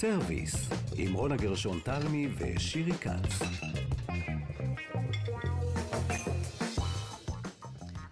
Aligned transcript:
סרוויס, 0.00 0.54
עם 0.96 1.14
רונה 1.14 1.36
גרשון 1.36 1.80
תלמי 1.84 2.28
ושירי 2.38 2.92
כץ. 2.92 3.42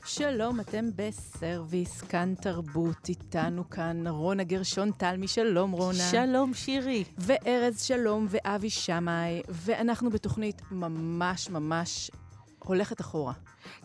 שלום, 0.04 0.60
אתם 0.60 0.84
בסרוויס, 0.96 2.00
כאן 2.00 2.34
תרבות, 2.40 3.08
איתנו 3.08 3.71
כאן 3.71 4.06
רונה 4.06 4.45
גרשון 4.45 4.90
תלמי, 4.96 5.29
שלום 5.29 5.72
רונה. 5.72 6.08
שלום 6.10 6.54
שירי. 6.54 7.04
וארז 7.18 7.82
שלום 7.82 8.26
ואבי 8.30 8.70
שמאי, 8.70 9.42
ואנחנו 9.48 10.10
בתוכנית 10.10 10.62
ממש 10.70 11.50
ממש 11.50 12.10
הולכת 12.58 13.00
אחורה. 13.00 13.32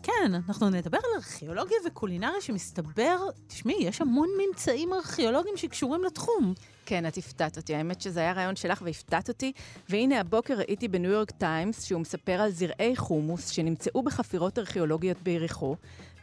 כן, 0.02 0.34
אנחנו 0.34 0.70
נדבר 0.70 0.98
על 0.98 1.10
ארכיאולוגיה 1.16 1.78
וקולינריה 1.86 2.40
שמסתבר, 2.40 3.16
תשמעי, 3.46 3.76
יש 3.80 4.00
המון 4.00 4.28
ממצאים 4.38 4.92
ארכיאולוגיים 4.92 5.56
שקשורים 5.56 6.04
לתחום. 6.04 6.54
כן, 6.88 7.06
את 7.06 7.16
הפתעת 7.16 7.56
אותי. 7.56 7.74
האמת 7.74 8.00
שזה 8.00 8.20
היה 8.20 8.32
רעיון 8.32 8.56
שלך 8.56 8.82
והפתעת 8.84 9.28
אותי. 9.28 9.52
והנה 9.88 10.20
הבוקר 10.20 10.54
ראיתי 10.54 10.88
בניו 10.88 11.10
יורק 11.10 11.30
טיימס 11.30 11.84
שהוא 11.84 12.00
מספר 12.00 12.32
על 12.32 12.50
זרעי 12.50 12.96
חומוס 12.96 13.48
שנמצאו 13.48 14.02
בחפירות 14.02 14.58
ארכיאולוגיות 14.58 15.22
ביריחו, 15.22 15.76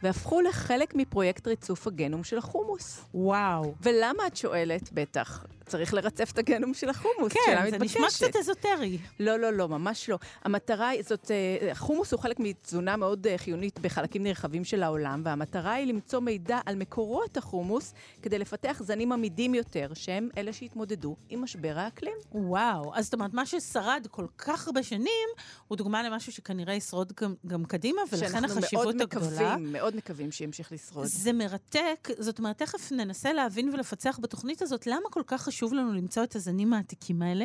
והפכו 0.06 0.40
לחלק 0.40 0.94
מפרויקט 0.94 1.46
ריצוף 1.46 1.86
הגנום 1.86 2.24
של 2.24 2.38
החומוס. 2.38 3.00
וואו. 3.14 3.74
ולמה 3.82 4.26
את 4.26 4.36
שואלת? 4.36 4.92
בטח. 4.92 5.44
צריך 5.66 5.94
לרצף 5.94 6.30
את 6.32 6.38
הגנום 6.38 6.74
של 6.74 6.88
החומוס, 6.88 7.32
כן, 7.32 7.40
שאלה 7.46 7.70
זה 7.70 7.78
מתבקשת. 7.78 7.96
נשמע 7.96 8.06
קצת 8.08 8.36
אזוטרי. 8.36 8.98
לא, 9.20 9.36
לא, 9.36 9.52
לא, 9.52 9.68
ממש 9.68 10.08
לא. 10.08 10.18
המטרה 10.44 10.88
היא, 10.88 11.02
זאת, 11.02 11.30
אה, 11.30 11.74
חומוס 11.74 12.12
הוא 12.12 12.20
חלק 12.20 12.40
מתזונה 12.40 12.96
מאוד 12.96 13.26
אה, 13.26 13.38
חיונית 13.38 13.78
בחלקים 13.78 14.22
נרחבים 14.22 14.64
של 14.64 14.82
העולם, 14.82 15.22
והמטרה 15.24 15.72
היא 15.72 15.86
למצוא 15.86 16.20
מידע 16.20 16.58
על 16.66 16.76
מקורות 16.76 17.36
החומוס 17.36 17.94
כדי 18.22 18.38
לפתח 18.38 18.82
זנים 18.84 19.12
עמידים 19.12 19.54
יותר, 19.54 19.88
שהם 19.94 20.28
אלה 20.38 20.52
שהתמודדו 20.52 21.16
עם 21.28 21.42
משבר 21.42 21.72
האקלים. 21.76 22.16
וואו. 22.32 22.92
אז 22.94 23.04
זאת 23.04 23.14
אומרת, 23.14 23.34
מה 23.34 23.46
ששרד 23.46 24.06
כל 24.10 24.26
כך 24.38 24.66
הרבה 24.66 24.82
שנים, 24.82 25.28
הוא 25.68 25.76
דוגמה 25.76 26.02
למשהו 26.02 26.32
שכנראה 26.32 26.74
ישרוד 26.74 27.12
גם, 27.20 27.34
גם 27.46 27.64
קדימה, 27.64 28.02
ולכן 28.12 28.44
החשיבות 28.44 28.84
מאוד 28.84 29.00
הגדולה. 29.00 29.56
מקווים, 29.56 29.72
מאוד 29.72 29.95
מקווים 29.96 30.32
שימשיך 30.32 30.72
לשרוד. 30.72 31.06
זה 31.06 31.32
מרתק, 31.32 32.08
זאת 32.18 32.38
אומרת, 32.38 32.58
תכף 32.58 32.92
ננסה 32.92 33.32
להבין 33.32 33.68
ולפצח 33.68 34.18
בתוכנית 34.22 34.62
הזאת 34.62 34.86
למה 34.86 35.10
כל 35.10 35.22
כך 35.26 35.42
חשוב 35.42 35.74
לנו 35.74 35.92
למצוא 35.92 36.24
את 36.24 36.36
הזנים 36.36 36.72
העתיקים 36.72 37.22
האלה. 37.22 37.44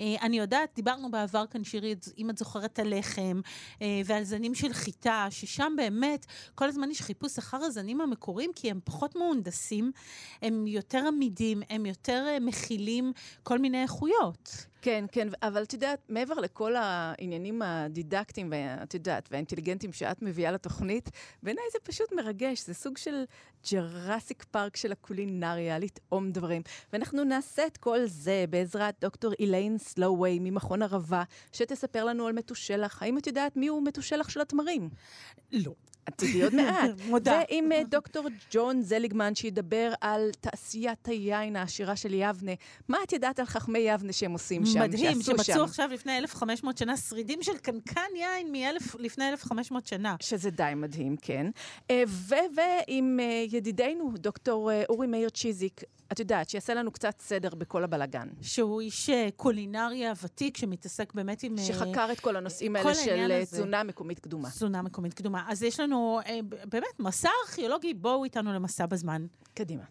אה, 0.00 0.14
אני 0.22 0.38
יודעת, 0.38 0.70
דיברנו 0.74 1.10
בעבר 1.10 1.44
כאן, 1.46 1.64
שירי, 1.64 1.94
אם 2.18 2.30
את 2.30 2.38
זוכרת 2.38 2.78
על 2.78 2.98
לחם, 2.98 3.40
אה, 3.82 4.00
ועל 4.04 4.24
זנים 4.24 4.54
של 4.54 4.72
חיטה, 4.72 5.26
ששם 5.30 5.72
באמת 5.76 6.26
כל 6.54 6.68
הזמן 6.68 6.90
יש 6.90 7.00
חיפוש 7.00 7.38
אחר 7.38 7.56
הזנים 7.56 8.00
המקוריים, 8.00 8.50
כי 8.54 8.70
הם 8.70 8.80
פחות 8.84 9.16
מהונדסים, 9.16 9.92
הם 10.42 10.66
יותר 10.66 11.04
עמידים, 11.08 11.62
הם 11.70 11.86
יותר 11.86 12.24
אה, 12.28 12.40
מכילים 12.40 13.12
כל 13.42 13.58
מיני 13.58 13.82
איכויות. 13.82 14.66
כן, 14.84 15.04
כן, 15.12 15.28
אבל 15.42 15.62
את 15.62 15.72
יודעת, 15.72 15.98
מעבר 16.08 16.34
לכל 16.34 16.76
העניינים 16.76 17.62
הדידקטיים, 17.62 18.52
ואת 18.52 18.94
יודעת, 18.94 19.28
והאינטליגנטיים 19.30 19.92
שאת 19.92 20.22
מביאה 20.22 20.52
לתוכנית, 20.52 21.10
בעיניי 21.42 21.64
זה 21.72 21.78
פשוט 21.82 22.12
מרגש, 22.12 22.66
זה 22.66 22.74
סוג 22.74 22.98
של 22.98 23.24
ג'ראסיק 23.70 24.44
פארק 24.50 24.76
של 24.76 24.92
הקולינריה, 24.92 25.78
לטעום 25.78 26.32
דברים. 26.32 26.62
ואנחנו 26.92 27.24
נעשה 27.24 27.66
את 27.66 27.76
כל 27.76 27.98
זה 28.06 28.44
בעזרת 28.50 28.94
דוקטור 29.00 29.32
איליין 29.32 29.78
סלואווי 29.78 30.38
ממכון 30.38 30.82
ערבה, 30.82 31.22
שתספר 31.52 32.04
לנו 32.04 32.26
על 32.26 32.32
מתושלח. 32.32 33.02
האם 33.02 33.18
את 33.18 33.26
יודעת 33.26 33.56
מיהו 33.56 33.80
מתושלח 33.80 34.28
של 34.28 34.40
התמרים? 34.40 34.88
לא. 35.52 35.72
את 36.08 36.14
תדעי 36.16 36.42
עוד 36.42 36.54
מעט. 36.54 36.90
מודה. 37.08 37.40
ועם 37.50 37.72
אה, 37.72 37.82
דוקטור 37.88 38.28
ג'ון 38.50 38.82
זליגמן, 38.82 39.34
שידבר 39.34 39.92
על 40.00 40.30
תעשיית 40.40 41.06
היין 41.06 41.56
העשירה 41.56 41.96
של 41.96 42.14
יבנה. 42.14 42.52
מה 42.88 42.98
את 43.02 43.12
יודעת 43.12 43.38
על 43.38 43.46
חכמי 43.46 43.78
יבנה 43.78 44.12
שהם 44.12 44.32
עושים 44.32 44.66
שם, 44.66 44.80
מדהים, 44.80 45.22
שעשו 45.22 45.36
שם? 45.36 45.44
שמצאו 45.44 45.64
עכשיו 45.64 45.88
לפני 45.92 46.18
1,500 46.18 46.78
שנה 46.78 46.96
שרידים 46.96 47.42
של 47.42 47.56
קנקן 47.56 48.00
יין 48.16 48.52
מאלף, 48.52 48.94
לפני 48.98 49.28
1,500 49.28 49.86
שנה. 49.86 50.16
שזה 50.20 50.50
די 50.50 50.72
מדהים, 50.76 51.16
כן. 51.22 51.46
אה, 51.90 52.02
ועם 52.54 53.20
אה, 53.20 53.44
ידידנו, 53.50 54.12
דוקטור 54.16 54.70
אורי 54.88 55.06
מאיר 55.06 55.28
צ'יזיק, 55.28 55.80
את 56.12 56.18
יודעת, 56.18 56.48
שיעשה 56.48 56.74
לנו 56.74 56.90
קצת 56.90 57.20
סדר 57.20 57.54
בכל 57.54 57.84
הבלגן. 57.84 58.28
שהוא 58.42 58.80
איש 58.80 59.10
קולינריה 59.36 60.12
ותיק 60.22 60.56
שמתעסק 60.56 61.14
באמת 61.14 61.42
עם... 61.42 61.56
שחקר 61.58 62.08
את 62.12 62.20
כל 62.20 62.36
הנושאים 62.36 62.76
כל 62.82 62.92
האלה 63.10 63.40
של. 63.40 63.44
תזונה 63.44 63.82
מקומית 63.82 64.18
קדומה. 64.18 64.50
תזונה 64.50 64.82
מקומית 64.82 65.14
קדומה. 65.14 65.44
אז 65.48 65.62
יש 65.62 65.80
לנו 65.80 65.93
אה, 66.26 66.40
ב- 66.48 66.54
באמת 66.64 66.98
מסע 66.98 67.28
ארכיאולוגי, 67.46 67.94
בואו 67.94 68.24
איתנו 68.24 68.52
למסע 68.52 68.86
בזמן. 68.86 69.26
קדימה. 69.54 69.82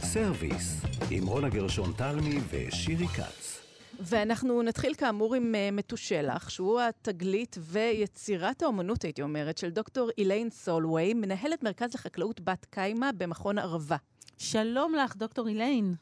סרוויס, 0.00 0.80
עם 1.10 1.26
רונה 1.26 1.48
גרשון 1.48 1.92
תלמי 1.96 2.38
ושירי 2.50 3.08
כץ. 3.08 3.60
ואנחנו 4.00 4.62
נתחיל 4.62 4.94
כאמור 4.94 5.34
עם 5.34 5.54
אה, 5.54 5.74
מתושלח, 5.74 6.48
שהוא 6.48 6.80
התגלית 6.80 7.56
ויצירת 7.60 8.62
האומנות, 8.62 9.02
הייתי 9.02 9.22
אומרת, 9.22 9.58
של 9.58 9.70
דוקטור 9.70 10.10
איליין 10.18 10.50
סולווי, 10.50 11.14
מנהלת 11.14 11.62
מרכז 11.62 11.94
לחקלאות 11.94 12.40
בת 12.40 12.66
קיימא 12.70 13.10
במכון 13.16 13.58
ערבה. 13.58 13.96
שלום 14.38 14.94
לך, 14.94 15.16
דוקטור 15.16 15.48
איליין. 15.48 15.94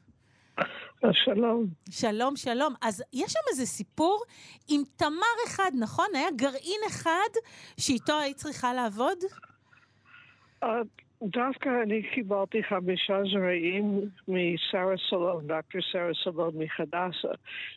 שלום. 1.12 1.66
שלום, 1.90 2.36
שלום. 2.36 2.74
אז 2.82 3.02
יש 3.12 3.32
שם 3.32 3.40
איזה 3.50 3.66
סיפור 3.66 4.22
עם 4.68 4.82
תמר 4.96 5.36
אחד, 5.46 5.70
נכון? 5.80 6.06
היה 6.14 6.28
גרעין 6.36 6.80
אחד 6.86 7.30
שאיתו 7.80 8.18
היית 8.20 8.36
צריכה 8.36 8.74
לעבוד? 8.74 9.18
אה, 10.62 10.80
דווקא 11.22 11.68
אני 11.82 12.02
קיבלתי 12.14 12.62
חמישה 12.64 13.20
זרעים 13.32 14.00
משרה 14.28 14.94
סלון, 15.10 15.46
דוקטור 15.46 15.80
שרה 15.80 16.10
סלון 16.24 16.54
מחדסה, 16.58 17.28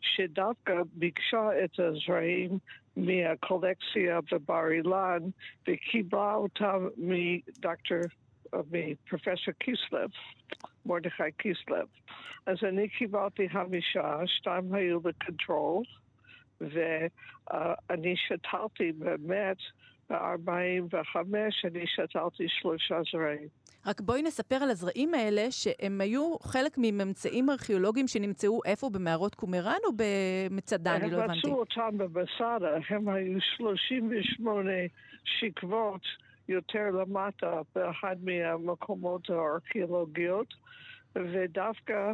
שדווקא 0.02 0.74
ביקשה 0.94 1.50
את 1.64 1.80
הזרעים 1.80 2.58
מהקולקציה 2.98 4.20
בבר 4.32 4.72
אילן 4.72 5.20
וקיבלה 5.68 6.34
אותם 6.34 6.88
מדוקטור, 6.98 7.98
אה, 8.56 8.62
מפרופסור 8.72 9.54
קיסלב, 9.60 10.10
מרדכי 10.86 11.32
קיסלב. 11.38 11.88
אז 12.46 12.58
אני 12.64 12.90
קיבלתי 12.90 13.50
חמישה, 13.50 14.18
שתיים 14.26 14.74
היו 14.74 15.00
לקונטרול, 15.06 15.84
ואני 16.62 18.16
שתלתי 18.18 18.92
באמת 18.92 19.58
ב-45 20.10 21.18
אני 21.66 21.88
שתלתי 21.88 22.46
שלושה 22.50 23.00
זרעים. 23.12 23.48
רק 23.86 24.02
בואי 24.02 24.22
נספר 24.22 24.56
על 24.56 24.70
הזרעים 24.70 25.14
האלה, 25.14 25.52
שהם 25.52 26.02
היו 26.02 26.36
חלק 26.44 26.78
מממצאים 26.78 27.50
ארכיאולוגיים 27.50 28.08
שנמצאו 28.08 28.62
איפה, 28.66 28.90
במערות 28.90 29.36
קומראן 29.36 29.80
או 29.86 29.92
במצדה? 29.96 30.96
אני 30.96 31.12
לא 31.12 31.18
הם 31.18 31.24
הבנתי. 31.24 31.40
מצאו 31.40 31.60
אותם 31.60 31.98
במסדה, 31.98 32.78
הם 32.90 33.10
היו 33.10 33.42
38 33.42 34.72
שכבות 35.24 36.02
יותר 36.48 36.92
למטה 36.92 37.62
באחד 37.76 38.16
מהמקומות 38.24 39.30
הארכיאולוגיות, 39.30 40.54
ודווקא 41.16 42.12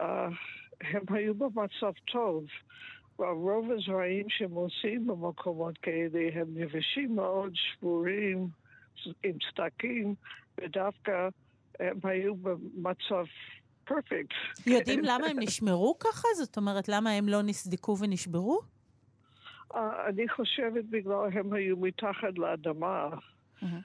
uh, 0.00 0.04
הם 0.80 1.02
היו 1.08 1.34
במצב 1.34 1.92
טוב. 2.12 2.44
רוב 3.18 3.70
הזרעים 3.70 4.26
שהם 4.28 4.50
עושים 4.50 5.06
במקומות 5.06 5.78
כאלה 5.78 6.20
הם 6.32 6.56
יבשים 6.56 7.16
מאוד, 7.16 7.52
שבורים, 7.54 8.48
עם 9.24 9.36
סדקים, 9.50 10.14
ודווקא 10.58 11.28
הם 11.80 11.98
היו 12.02 12.36
במצב 12.36 13.24
פרפקט. 13.84 14.66
יודעים 14.66 15.00
למה 15.02 15.26
הם 15.26 15.36
נשמרו 15.40 15.98
ככה? 15.98 16.28
זאת 16.36 16.56
אומרת, 16.56 16.88
למה 16.88 17.10
הם 17.10 17.28
לא 17.28 17.42
נסדקו 17.42 17.96
ונשברו? 17.98 18.60
Uh, 19.72 19.76
אני 20.08 20.28
חושבת 20.28 20.84
בגלל 20.84 21.28
הם 21.32 21.52
היו 21.52 21.76
מתחת 21.76 22.38
לאדמה. 22.38 23.08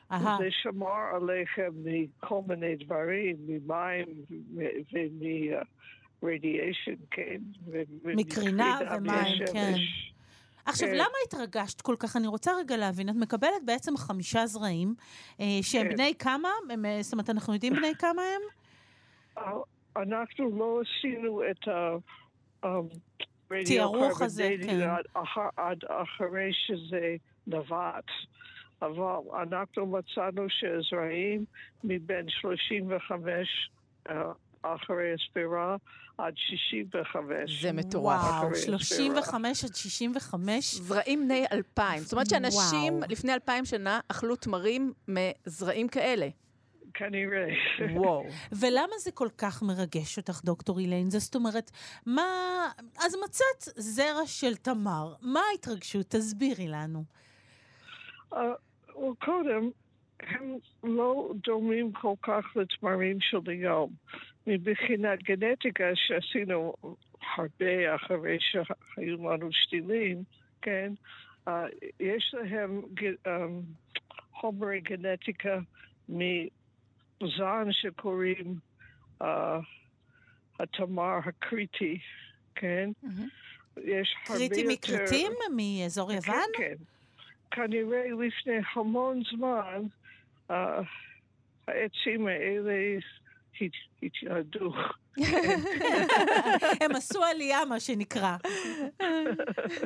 זה 0.10 0.48
שמר 0.52 1.16
עליכם 1.16 1.72
מכל 1.84 2.42
מיני 2.48 2.76
דברים, 2.76 3.36
ממים 3.48 4.06
ומרדיאשן, 6.22 6.96
כן. 7.12 7.42
מקרינה 8.04 8.80
ומים. 8.96 9.46
כן. 9.54 9.74
עכשיו, 10.66 10.88
כן. 10.88 10.96
למה 10.96 11.16
התרגשת 11.28 11.82
כל 11.82 11.96
כך? 12.00 12.16
אני 12.18 12.28
רוצה 12.28 12.52
רגע 12.60 12.78
להבין. 12.78 13.10
את 13.10 13.16
מקבלת 13.16 13.66
בעצם 13.66 13.98
חמישה 13.98 14.46
זרעים, 14.46 14.96
אה, 15.40 15.46
שהם 15.62 15.88
כן. 15.88 15.94
בני 15.94 16.14
כמה? 16.20 16.50
הם, 16.70 16.86
אה, 16.86 16.98
זאת 17.02 17.14
אומרת, 17.14 17.30
אנחנו 17.30 17.54
יודעים 17.54 17.74
בני 17.74 17.92
כמה 18.00 18.22
הם? 18.22 18.42
אה, 19.38 19.52
אנחנו 20.04 20.58
לא 20.60 20.82
עשינו 20.82 21.42
את 21.52 21.68
ה... 21.68 21.96
um, 22.66 22.70
תיארוך 23.66 24.22
הזה, 24.22 24.56
כן. 24.64 24.82
עד 24.82 25.06
אחר- 25.14 25.50
עד 25.58 25.78
אחרי 25.88 26.52
שזה 26.54 27.16
נבט. 27.48 28.06
אבל 28.82 29.42
אנחנו 29.44 29.86
מצאנו 29.86 30.46
שהזרעים 30.50 31.46
מבין 31.84 32.30
35 32.30 33.70
אה, 34.10 34.32
אחרי 34.62 35.14
הספירה 35.14 35.76
עד 36.18 36.34
65. 36.36 37.62
זה 37.62 37.72
מטורף. 37.72 38.24
וואו, 38.24 38.48
אחרי 38.48 38.60
35 38.60 39.64
עד 39.64 39.76
65? 39.76 40.76
זרעים 40.76 41.26
בני 41.26 41.46
אלפיים. 41.52 42.00
זאת 42.00 42.14
אומרת 42.14 42.30
שאנשים 42.30 42.94
וואו. 42.94 43.10
לפני 43.10 43.34
אלפיים 43.34 43.66
שנה 43.66 44.00
אכלו 44.08 44.36
תמרים 44.36 44.94
מזרעים 45.08 45.88
כאלה. 45.88 46.28
כנראה. 46.94 47.48
וואו. 47.96 48.26
ולמה 48.60 48.96
זה 49.00 49.12
כל 49.12 49.28
כך 49.38 49.64
מרגש 49.64 50.18
אותך, 50.18 50.42
דוקטור 50.44 50.80
אילן? 50.80 51.10
זאת 51.10 51.36
אומרת, 51.36 51.72
מה... 52.06 52.24
אז 53.00 53.16
מצאת 53.26 53.76
זרע 53.76 54.26
של 54.26 54.56
תמר. 54.56 55.14
מה 55.22 55.42
ההתרגשות? 55.52 56.06
תסבירי 56.10 56.68
לנו. 56.68 57.04
Well, 58.96 59.26
קודם, 59.26 59.70
הם 60.20 60.58
לא 60.84 61.32
דומים 61.44 61.92
כל 61.92 62.14
כך 62.22 62.46
לתמרים 62.56 63.18
של 63.22 63.38
היום. 63.48 63.92
מבחינת 64.48 65.24
גנטיקה 65.24 65.84
שעשינו 65.96 66.74
הרבה 67.36 67.96
אחרי 67.96 68.38
שהיו 68.40 69.30
לנו 69.30 69.50
שתילים, 69.52 70.24
כן? 70.62 70.94
Uh, 71.48 71.52
יש 72.00 72.36
להם 72.38 72.82
um, 73.26 73.30
חומרי 74.34 74.82
גנטיקה 74.82 75.60
מזן 76.10 77.68
שקוראים 77.72 78.56
uh, 79.24 79.26
התמר 80.60 81.18
הקריטי, 81.26 82.00
כן? 82.56 82.90
יש 83.78 84.16
הרבה 84.28 84.44
יותר... 84.44 84.56
קריטי 84.56 84.64
מכרתים? 84.74 85.32
מאזור 85.56 86.12
יוון? 86.12 86.36
כן, 86.58 86.78
כן. 86.78 86.84
כנראה 87.52 88.04
לפני 88.20 88.58
המון 88.76 89.22
זמן, 89.32 89.82
uh, 90.50 90.54
העצים 91.68 92.28
האלה 92.28 92.98
הת- 93.62 93.72
התייעדו. 94.04 94.74
הם 96.82 96.92
עשו 96.96 97.24
עלייה, 97.24 97.66
מה 97.66 97.80
שנקרא. 97.80 98.38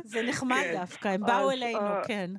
זה 0.03 0.21
נחמד 0.27 0.63
כן. 0.63 0.73
דווקא, 0.79 1.07
הם 1.07 1.21
באו 1.21 1.51
אלינו, 1.51 1.79
אה, 1.79 2.01
כן. 2.07 2.31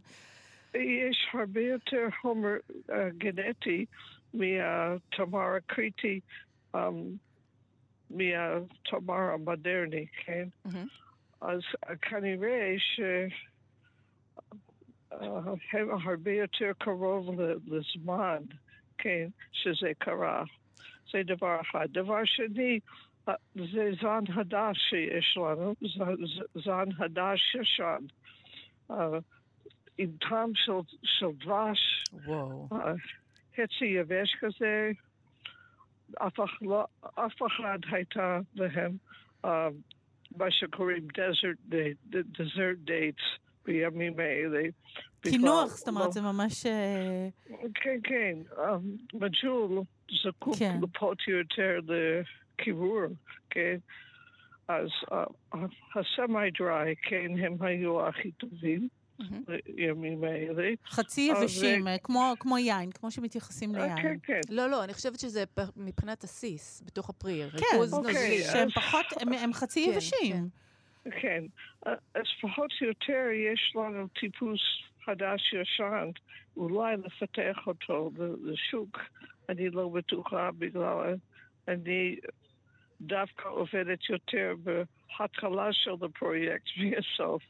יש 0.74 1.26
הרבה 1.32 1.60
יותר 1.60 2.08
חומר 2.20 2.56
uh, 2.70 2.92
גנטי 3.18 3.86
מהתמר 4.34 5.54
הקריטי, 5.56 6.20
um, 6.76 6.78
מהתמר 8.10 9.20
המודרני, 9.34 10.06
כן? 10.24 10.48
מהמם. 10.64 10.86
אז 11.40 11.60
כנראה 12.02 12.74
שהם 12.78 13.28
הרבה 16.06 16.32
יותר 16.32 16.72
קרוב 16.78 17.40
לזמן, 17.66 18.42
כן, 18.98 19.28
שזה 19.52 19.92
קרה. 19.98 20.44
זה 21.12 21.22
דבר 21.24 21.60
אחד. 21.60 21.86
דבר 21.92 22.24
שני, 22.24 22.80
uh, 23.28 23.32
זה 23.54 23.90
זן 24.02 24.32
חדש 24.34 24.78
שיש 24.90 25.36
לנו, 25.36 25.74
זן 26.54 26.92
חדש 26.92 27.56
ישן. 27.60 28.04
Uh, 28.90 28.94
עם 29.98 30.10
טעם 30.20 30.50
של, 30.54 30.72
של 31.02 31.26
דבש, 31.38 32.04
חצי 33.56 33.84
יבש 33.84 34.36
כזה, 34.40 34.90
אף, 36.14 36.38
לא, 36.62 36.84
אף 37.14 37.42
אחד 37.46 37.78
הייתה 37.90 38.38
להם 38.54 38.96
אה, 39.44 39.68
מה 40.36 40.50
שקוראים 40.50 41.06
desert 41.14 41.72
date, 41.72 42.16
desert 42.38 42.88
dates 42.88 43.45
בימים 43.66 44.14
האלה. 44.18 44.62
קינוח, 45.20 45.64
בכלל 45.64 45.76
זאת 45.78 45.88
אומרת, 45.88 46.06
לא- 46.06 46.12
זה 46.12 46.20
ממש... 46.20 46.66
אה, 46.66 47.28
כן, 47.74 47.98
כן, 48.04 48.38
אה, 48.58 48.76
מג'ול 49.14 49.82
זקוק 50.24 50.56
כן. 50.58 50.78
לפחות 50.82 51.18
יותר 51.28 51.78
לקירור, 52.58 53.00
כן? 53.50 53.76
אז 54.68 54.88
אה, 55.12 55.24
הסמי 55.94 56.50
דריי, 56.58 56.94
כן, 57.02 57.44
הם 57.44 57.56
היו 57.62 58.06
הכי 58.08 58.32
טובים. 58.32 58.88
בימים 59.66 60.24
האלה. 60.24 60.70
חצי 60.88 61.20
יבשים, 61.20 61.86
כמו- 62.02 62.32
כמו 62.40 62.58
יין, 62.58 62.90
כמו 62.90 63.10
שמתייחסים 63.10 63.76
אה, 63.76 63.96
כן, 63.96 64.02
ליין. 64.02 64.18
כן. 64.22 64.40
לא, 64.50 64.70
לא, 64.70 64.84
אני 64.84 64.94
חושבת 64.94 65.20
שזה 65.20 65.44
מבחינת 65.76 66.24
עסיס, 66.24 66.82
בתוך 66.86 67.10
הפרי. 67.10 67.42
כן, 67.50 67.56
ריכוז 67.56 67.94
אוקיי, 67.94 68.12
נוזלי. 68.12 68.42
שהם 68.52 68.68
פחות, 68.70 69.06
הם- 69.20 69.32
הם 69.32 69.52
חצי 69.52 69.84
כן, 69.86 69.90
יבשים. 69.92 70.48
כן, 71.10 71.44
אז 71.86 72.24
פחות 72.40 72.70
או 72.80 72.86
יותר 72.86 73.26
יש 73.52 73.72
לנו 73.76 74.08
טיפוס 74.08 74.60
חדש-ישן, 75.04 76.10
אולי 76.56 76.96
לפתח 76.96 77.58
אותו 77.66 78.10
לשוק, 78.42 78.98
אני 79.48 79.70
לא 79.70 79.88
בטוחה 79.88 80.50
בגלל 80.58 81.14
אני 81.68 82.16
דווקא 83.00 83.48
עובדת 83.48 84.10
יותר 84.10 84.54
בהתחלה 84.62 85.72
של 85.72 86.04
הפרויקט 86.04 86.68
מהסוף. 86.78 87.42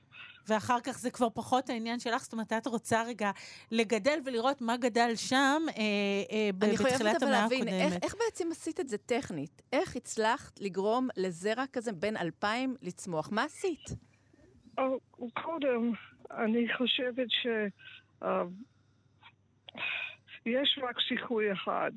ואחר 0.49 0.81
כך 0.81 0.99
זה 0.99 1.11
כבר 1.11 1.29
פחות 1.35 1.71
העניין 1.71 1.99
שלך, 2.01 2.23
זאת 2.23 2.33
אומרת, 2.33 2.53
את 2.53 2.67
רוצה 2.67 3.03
רגע 3.03 3.31
לגדל 3.71 4.19
ולראות 4.25 4.61
מה 4.61 4.77
גדל 4.77 5.13
שם 5.17 5.63
אה, 5.69 5.73
אה, 5.77 6.51
ב- 6.59 6.65
אני 6.65 6.73
בתחילת 6.73 6.93
חייבת 7.03 7.23
אבל 7.23 7.29
המאה 7.33 7.43
להבין, 7.43 7.69
איך, 7.69 7.83
הקודמת. 7.87 8.05
איך 8.05 8.15
בעצם 8.15 8.49
עשית 8.51 8.81
את 8.81 8.89
זה 8.89 8.99
טכנית? 8.99 9.63
איך 9.73 9.97
הצלחת 9.97 10.61
לגרום 10.61 11.09
לזרע 11.17 11.65
כזה 11.73 11.93
בין 11.93 12.17
אלפיים 12.17 12.77
לצמוח? 12.83 13.29
מה 13.33 13.45
עשית? 13.45 13.91
או, 14.79 14.99
קודם, 15.43 15.93
אני 16.31 16.67
חושבת 16.79 17.27
ש... 17.31 17.47
אה, 18.23 18.43
יש 20.47 20.79
רק 20.83 20.97
סיכוי 21.09 21.53
אחד 21.53 21.91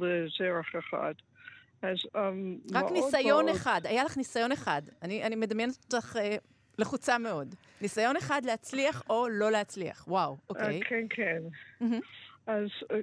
לזרח 0.00 0.66
אחד. 0.78 1.14
אז 1.82 1.96
אמ, 2.16 2.58
רק 2.74 2.84
ניסיון 2.92 3.44
מאוד- 3.44 3.56
אחד, 3.56 3.80
היה 3.84 4.04
לך 4.04 4.16
ניסיון 4.16 4.52
אחד. 4.52 4.82
אני, 5.02 5.22
אני 5.22 5.36
מדמיינת 5.36 5.76
אותך 5.94 6.16
אה, 6.16 6.36
לחוצה 6.78 7.18
מאוד. 7.18 7.54
ניסיון 7.80 8.16
אחד 8.16 8.42
להצליח 8.44 9.02
או 9.10 9.28
לא 9.28 9.50
להצליח. 9.50 10.04
וואו, 10.08 10.36
אוקיי. 10.50 10.80
אה, 10.82 10.88
כן, 10.88 11.06
כן. 11.10 11.42
אז 12.46 12.68
אה, 12.90 12.96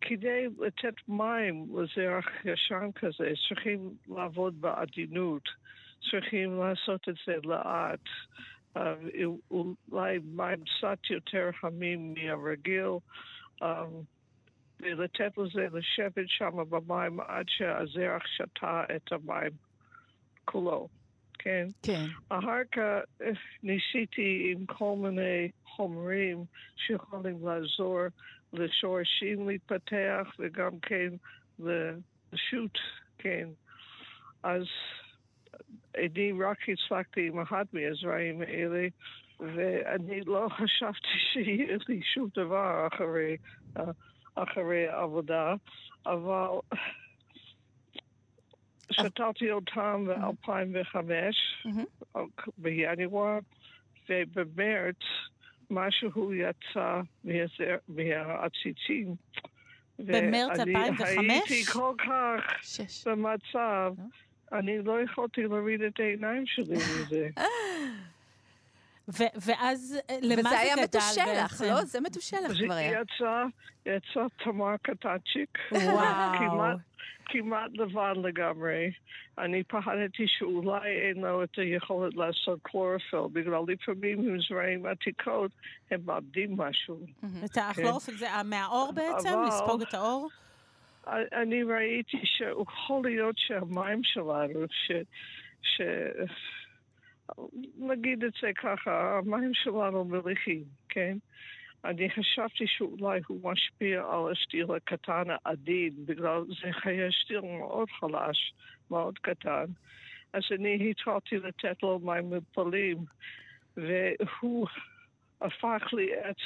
כדי 0.00 0.46
לתת 0.58 1.08
מים 1.08 1.66
לזרח 1.76 2.26
ישן 2.44 2.90
כזה, 2.94 3.32
צריכים 3.48 3.90
לעבוד 4.08 4.60
בעדינות, 4.60 5.42
צריכים 6.10 6.60
לעשות 6.60 7.08
את 7.08 7.14
זה 7.26 7.34
לאט. 7.44 8.00
אה, 8.76 8.94
אולי 9.50 10.18
מים 10.24 10.58
קצת 10.64 11.10
יותר 11.10 11.50
חמים 11.60 12.14
מהרגיל, 12.14 12.90
ולתת 14.80 15.38
לזה 15.38 15.66
לשבת 15.72 16.28
שם 16.28 16.50
במים 16.68 17.20
עד 17.20 17.46
שהזרח 17.48 18.22
שתה 18.26 18.84
את 18.96 19.12
המים 19.12 19.52
כולו, 20.44 20.88
כן? 21.38 21.68
כן. 21.82 22.04
אחר 22.28 22.62
כך 22.72 23.38
ניסיתי 23.62 24.52
עם 24.52 24.66
כל 24.66 24.94
מיני 24.96 25.50
חומרים 25.64 26.44
שיכולים 26.76 27.46
לעזור 27.46 28.00
לשורשים 28.52 29.48
להתפתח 29.48 30.34
וגם 30.38 30.78
כן 30.82 31.08
לשוט, 31.58 32.78
כן. 33.18 33.48
אז 34.42 34.62
אני 35.98 36.32
רק 36.44 36.58
הצלחתי 36.68 37.26
עם 37.26 37.40
אחד 37.40 37.64
מהזרעים 37.72 38.40
האלה, 38.40 38.86
ואני 39.40 40.20
לא 40.20 40.48
חשבתי 40.50 41.08
שיהיה 41.32 41.76
לי 41.88 42.00
שום 42.14 42.28
דבר 42.36 42.86
אחרי, 42.92 43.36
אה, 43.76 43.84
אחרי 44.34 44.88
העבודה, 44.88 45.54
אבל 46.06 46.48
שתלתי 48.94 49.50
אותם 49.50 50.06
ב-2005. 50.08 50.96
מהמם. 51.64 51.84
בינואר, 52.58 53.38
ובמרץ 54.08 54.96
משהו 55.70 56.34
יצא 56.34 57.00
מהעציצים. 57.88 59.14
במרץ 59.98 60.58
ואני 60.58 60.74
2005? 60.76 61.30
הייתי 61.30 61.64
כל 61.64 61.94
כך 61.98 62.62
שש. 62.62 63.06
במצב? 63.06 63.94
אני 64.52 64.82
לא 64.82 65.02
יכולתי 65.02 65.42
להוריד 65.42 65.82
את 65.82 66.00
העיניים 66.00 66.46
שלי 66.46 66.76
מזה. 66.76 67.28
ו- 69.08 69.34
ואז 69.46 69.98
אה, 70.10 70.16
למה 70.22 70.40
וזה 70.40 70.48
זה 70.48 70.58
היה 70.58 70.74
גדל 70.74 70.82
מתושלח, 70.84 71.52
בעצם? 71.52 71.64
לא? 71.64 71.84
זה 71.84 72.00
מתושלח 72.00 72.48
זה 72.52 72.64
כבר 72.64 72.74
היה. 72.74 73.00
יצא, 73.00 73.44
יצא 73.86 74.26
תמר 74.44 74.76
קטנצ'יק. 74.82 75.58
וואו. 75.72 76.38
כמעט, 76.38 76.76
כמעט 77.34 77.70
לבן 77.74 78.12
לגמרי. 78.22 78.90
אני 79.38 79.62
פחדתי 79.62 80.24
שאולי 80.26 80.88
אין 80.88 81.16
לו 81.16 81.44
את 81.44 81.56
היכולת 81.56 82.14
לעשות 82.14 82.58
קלורופיל, 82.62 83.20
בגלל 83.32 83.60
לפעמים 83.68 84.18
עם 84.18 84.40
זרעים 84.48 84.86
עתיקות 84.86 85.50
הם 85.90 86.00
מאבדים 86.04 86.56
משהו. 86.56 87.00
את 87.44 87.56
הכלורופיל 87.56 88.14
זה 88.14 88.26
מהאור 88.44 88.92
בעצם? 88.94 89.38
לספוג 89.46 89.82
את 89.82 89.94
האור? 89.94 90.28
אני 91.42 91.62
ראיתי 91.62 92.20
שיכול 92.24 93.02
להיות 93.04 93.38
שהמים 93.38 94.00
שלנו, 94.02 94.66
ש... 94.70 94.92
ש... 95.62 95.80
נגיד 97.78 98.24
את 98.24 98.32
זה 98.42 98.50
ככה, 98.62 99.18
המים 99.18 99.50
שלנו 99.54 100.04
מליחים, 100.04 100.64
כן? 100.88 101.16
אני 101.84 102.10
חשבתי 102.10 102.64
שאולי 102.66 103.20
הוא 103.28 103.52
משפיע 103.52 104.00
על 104.00 104.32
השתיל 104.32 104.66
הקטן 104.76 105.22
העדין, 105.44 105.92
בגלל 106.06 106.44
זה 106.48 106.72
חיי 106.72 107.12
שתיל 107.12 107.40
מאוד 107.40 107.88
חלש, 108.00 108.54
מאוד 108.90 109.18
קטן. 109.18 109.64
אז 110.32 110.42
אני 110.58 110.90
התחלתי 110.90 111.36
לתת 111.36 111.82
לו 111.82 111.98
מים 111.98 112.30
מפלים, 112.30 112.96
והוא 113.76 114.66
הפך 115.40 115.82
לי 115.92 116.08
עץ, 116.14 116.36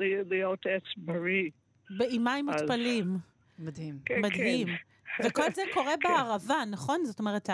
להיות 0.00 0.66
עץ 0.66 0.82
בריא. 0.96 1.50
עם 2.10 2.24
מים 2.24 2.48
אז- 2.50 2.62
מותפלים. 2.62 3.18
מדהים. 3.58 3.98
כן, 4.04 4.20
מדהים. 4.20 4.66
כן. 4.66 5.24
וכל 5.28 5.50
זה 5.54 5.62
קורה 5.74 5.94
כן. 6.02 6.08
בערבה, 6.08 6.56
נכון? 6.70 7.04
זאת 7.04 7.18
אומרת, 7.20 7.46
כן. 7.46 7.52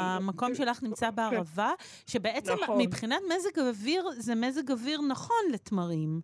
המקום 0.00 0.54
שלך 0.54 0.82
נמצא 0.82 1.10
בערבה, 1.10 1.70
שבעצם 2.06 2.52
נכון. 2.62 2.80
מבחינת 2.82 3.18
מזג 3.36 3.58
האוויר, 3.58 4.04
זה 4.10 4.34
מזג 4.34 4.70
אוויר 4.70 5.00
נכון 5.10 5.42
לתמרים. 5.52 6.20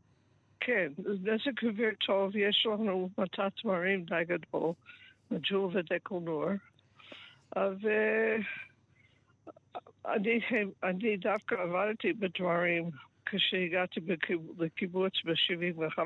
כן, 0.60 0.92
נזק 0.98 1.64
אוויר 1.64 1.90
טוב, 2.06 2.36
יש 2.36 2.66
לנו 2.66 3.10
מטע 3.18 3.48
תמרים 3.48 4.04
די 4.04 4.22
גדול, 4.26 4.72
מג'ול 5.30 5.70
ודקלנור. 5.72 6.48
ואני 10.04 10.40
אני 10.82 11.16
דווקא 11.16 11.54
עבדתי 11.54 12.12
בדברים 12.12 12.90
כשהגעתי 13.26 14.00
לקיבוץ 14.58 15.12
ב-75. 15.24 15.98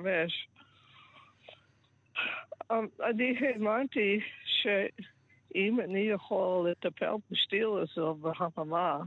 אני 3.00 3.36
האמנתי 3.40 4.20
שאם 4.44 5.80
אני 5.80 6.00
יכול 6.00 6.70
לטפל 6.70 7.14
בשתיל 7.30 7.68
הזה 7.68 8.02
בהממה, 8.20 8.98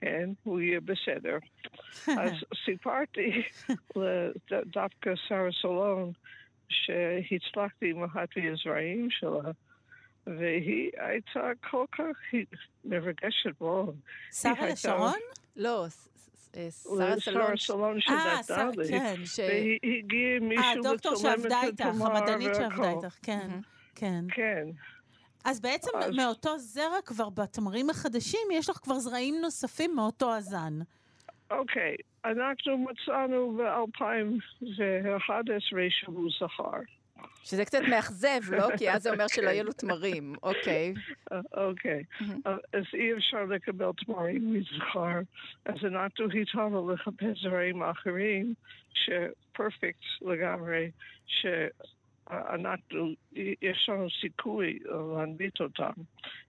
כן, 0.00 0.30
הוא 0.42 0.60
יהיה 0.60 0.80
בסדר. 0.80 1.38
אז 2.20 2.32
סיפרתי 2.64 3.42
דווקא 4.74 5.10
שרה 5.28 5.52
סולון 5.62 6.12
שהצלחתי 6.68 7.90
עם 7.90 8.04
אחת 8.04 8.28
מהזרעים 8.36 9.08
שלה, 9.10 9.50
והיא 10.26 10.90
הייתה 10.96 11.50
כל 11.70 11.84
כך 11.92 12.40
מרגשת 12.84 13.60
מאוד. 13.60 13.96
שרה 14.32 14.68
לשרון? 14.72 15.18
לא, 15.56 15.86
שרה 16.54 17.56
סלון, 17.56 17.96
אה, 17.96 18.00
שנתנה 18.00 18.42
שרה, 18.42 18.70
לי. 18.76 18.88
כן. 18.88 19.14
ש... 19.24 19.40
והגיע 19.40 20.34
אה, 20.34 20.40
מישהו 20.40 20.94
לצלם 20.94 21.16
שעבדה 21.16 21.60
את 21.62 21.64
איתך, 21.64 21.86
התמר 21.86 22.16
המדענית 22.16 22.54
שעבדה 22.54 22.82
והכל. 22.82 23.06
איתך, 23.06 23.18
כן. 23.22 23.48
כן. 23.94 24.24
כן. 24.34 24.66
אז 25.44 25.60
בעצם 25.60 25.90
אז- 25.98 26.16
מאותו 26.16 26.58
זרע 26.58 27.02
כבר 27.04 27.30
בתמרים 27.30 27.90
החדשים, 27.90 28.48
יש 28.52 28.70
לך 28.70 28.76
כבר 28.76 28.94
זרעים 28.98 29.34
נוספים 29.40 29.96
מאותו 29.96 30.34
הזן. 30.34 30.72
אוקיי, 31.50 31.96
אנחנו 32.24 32.78
מצאנו 32.78 33.56
ב-2011 33.56 35.32
שהוא 35.90 36.30
זכר. 36.40 36.80
שזה 37.44 37.64
קצת 37.64 37.80
מאכזב, 37.90 38.40
לא? 38.52 38.76
כי 38.76 38.90
אז 38.90 39.02
זה 39.02 39.10
אומר 39.12 39.28
שלא 39.28 39.48
יהיו 39.50 39.64
לו 39.64 39.72
תמרים. 39.72 40.34
אוקיי. 40.42 40.94
אה, 41.32 41.40
אוקיי. 41.66 42.02
אה, 42.46 42.52
אז 42.72 42.84
אי 42.94 43.12
אפשר 43.14 43.44
לקבל 43.44 43.90
תמרים 44.04 44.52
מזכר, 44.54 45.20
אז 45.64 45.74
אנחנו 45.84 46.24
התחלנו 46.42 46.90
לחפש 46.92 47.42
זרעים 47.42 47.82
אחרים 47.82 48.54
שפרפקט 48.92 50.04
לגמרי, 50.22 50.90
שאנחנו, 52.30 53.14
יש 53.62 53.88
לנו 53.88 54.06
סיכוי 54.20 54.78
להנביט 55.14 55.60
אותם. 55.60 55.92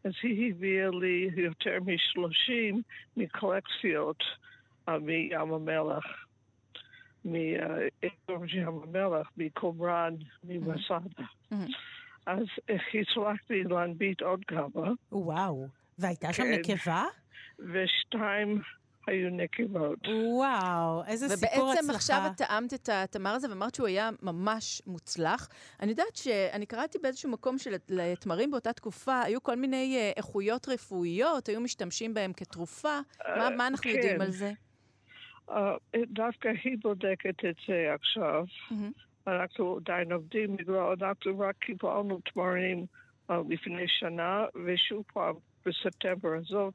אז 0.03 0.11
היא 0.23 0.51
הביאה 0.51 0.89
לי 0.89 1.29
יותר 1.35 1.77
מ-30 1.85 2.75
מקולקציות 3.17 4.23
אה, 4.89 4.99
מים 4.99 5.53
המלח. 5.53 6.05
מאזור 7.25 8.45
ים 8.47 8.67
המלח, 8.83 9.31
מקומראן, 9.37 10.13
ממסעדה. 10.43 11.23
מהמם. 11.51 11.67
אז 12.25 12.45
הצלחתי 12.69 13.63
להנביט 13.63 14.21
עוד 14.21 14.45
כמה, 14.45 14.91
וואו. 15.11 15.67
והייתה 15.99 16.33
שם 16.33 16.43
כן. 16.43 16.59
נקבה? 16.59 17.03
ושתיים 17.59 18.61
היו 19.07 19.29
נקבות. 19.29 19.99
וואו, 20.07 21.03
איזה 21.07 21.29
סיפור 21.29 21.71
הצלחה. 21.71 21.71
ובעצם 21.71 21.89
עכשיו 21.89 22.21
את 22.31 22.37
טעמת 22.37 22.73
את 22.73 22.89
התמר 22.89 23.29
הזה 23.29 23.49
ואמרת 23.49 23.75
שהוא 23.75 23.87
היה 23.87 24.09
ממש 24.21 24.81
מוצלח. 24.87 25.49
אני 25.79 25.91
יודעת 25.91 26.15
שאני 26.15 26.65
קראתי 26.65 26.97
באיזשהו 26.99 27.29
מקום 27.29 27.57
שלתמרים 27.57 28.51
באותה 28.51 28.73
תקופה 28.73 29.21
היו 29.21 29.43
כל 29.43 29.55
מיני 29.55 29.97
אה, 29.97 30.11
איכויות 30.17 30.69
רפואיות, 30.69 31.47
היו 31.47 31.61
משתמשים 31.61 32.13
בהם 32.13 32.33
כתרופה. 32.33 32.99
מה, 33.37 33.49
מה 33.49 33.67
אנחנו 33.67 33.83
כן. 33.83 33.89
יודעים 33.89 34.21
על 34.21 34.31
זה? 34.31 34.51
אה, 35.49 35.75
דווקא 36.07 36.51
היא 36.63 36.77
בודקת 36.81 37.45
את 37.49 37.55
זה 37.67 37.93
עכשיו. 37.93 38.43
מהמם. 38.71 38.91
אנחנו 39.27 39.77
עדיין 39.77 40.11
עובדים 40.11 40.57
אנחנו 41.01 41.39
רק 41.39 41.55
קיבלנו 41.59 42.19
תמרים 42.33 42.85
אה, 43.29 43.41
לפני 43.49 43.87
שנה, 43.87 44.45
ושוב 44.65 45.03
פעם 45.13 45.35
בספטמבר 45.65 46.29
הזאת, 46.37 46.73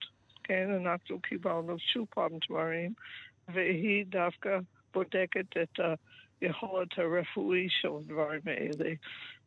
כן, 0.48 0.70
אנחנו 0.70 1.20
קיבלנו 1.20 1.78
שוב 1.78 2.06
פעם 2.10 2.38
תמרים, 2.46 2.92
והיא 3.48 4.06
דווקא 4.06 4.58
בודקת 4.94 5.56
את 5.62 5.80
היכולת 6.40 6.98
הרפואי 6.98 7.66
של 7.70 7.88
הדברים 7.88 8.40
האלה, 8.46 8.94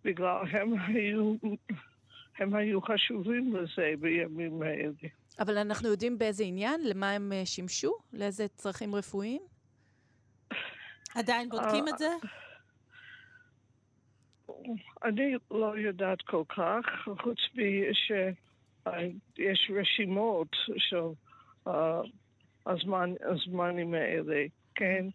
בגלל 0.04 0.38
הם 0.52 0.74
היו, 0.80 1.34
הם 2.38 2.56
היו 2.56 2.82
חשובים 2.82 3.56
לזה 3.56 3.94
בימים 4.00 4.62
האלה. 4.62 5.10
אבל 5.40 5.58
אנחנו 5.58 5.90
יודעים 5.90 6.18
באיזה 6.18 6.44
עניין, 6.44 6.82
למה 6.84 7.12
הם 7.12 7.32
אה, 7.34 7.46
שימשו? 7.46 7.94
לאיזה 8.14 8.48
צרכים 8.48 8.96
רפואיים? 8.96 9.42
עדיין 11.16 11.50
בודקים 11.50 11.88
את 11.88 11.98
זה? 11.98 12.10
אני 15.04 15.36
לא 15.52 15.78
יודעת 15.78 16.22
כל 16.22 16.44
כך, 16.50 17.10
חוץ 17.22 17.38
שיש 19.36 19.72
רשימות 19.76 20.48
של 20.78 21.08
אה, 21.68 22.02
הזמן, 22.66 23.14
הזמנים 23.22 23.94
האלה, 23.94 24.46
כן? 24.80 25.06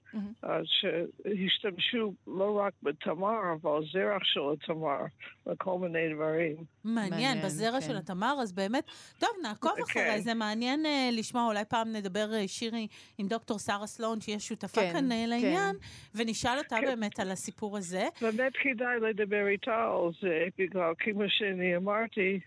אז 0.42 0.64
שהשתמשו 0.66 2.12
לא 2.26 2.58
רק 2.58 2.72
בתמר, 2.82 3.40
אבל 3.52 3.80
זרח 3.92 4.24
של 4.24 4.40
התמר, 4.52 5.00
לכל 5.46 5.78
מיני 5.78 6.14
דברים. 6.14 6.56
מעניין, 6.84 7.10
מעניין, 7.10 7.44
בזרע 7.44 7.80
כן. 7.80 7.86
של 7.86 7.96
התמר, 7.96 8.34
אז 8.42 8.52
באמת, 8.52 8.84
טוב, 9.18 9.30
נעקוב 9.42 9.72
כן. 9.76 9.82
אחרי 9.82 10.20
זה, 10.20 10.34
מעניין 10.34 10.86
אה, 10.86 11.08
לשמוע, 11.12 11.46
אולי 11.46 11.64
פעם 11.64 11.92
נדבר, 11.92 12.34
אה, 12.34 12.48
שירי, 12.48 12.86
עם 13.18 13.28
דוקטור 13.28 13.58
שרה 13.58 13.86
סלון, 13.86 14.20
שהיא 14.20 14.36
השותפה 14.36 14.80
כן, 14.80 14.92
כאן 14.92 15.04
לעניין, 15.04 15.76
ונשאל 16.14 16.58
אותה 16.58 16.76
כן. 16.80 16.86
באמת 16.86 17.20
על 17.20 17.30
הסיפור 17.30 17.76
הזה. 17.76 18.08
באמת 18.20 18.52
כדאי 18.52 19.00
לדבר 19.00 19.46
איתה 19.46 19.84
על 19.84 20.10
זה, 20.20 20.46
בגלל 20.58 20.92
כמו 20.98 21.22
שאני 21.28 21.76
אמרתי, 21.76 22.40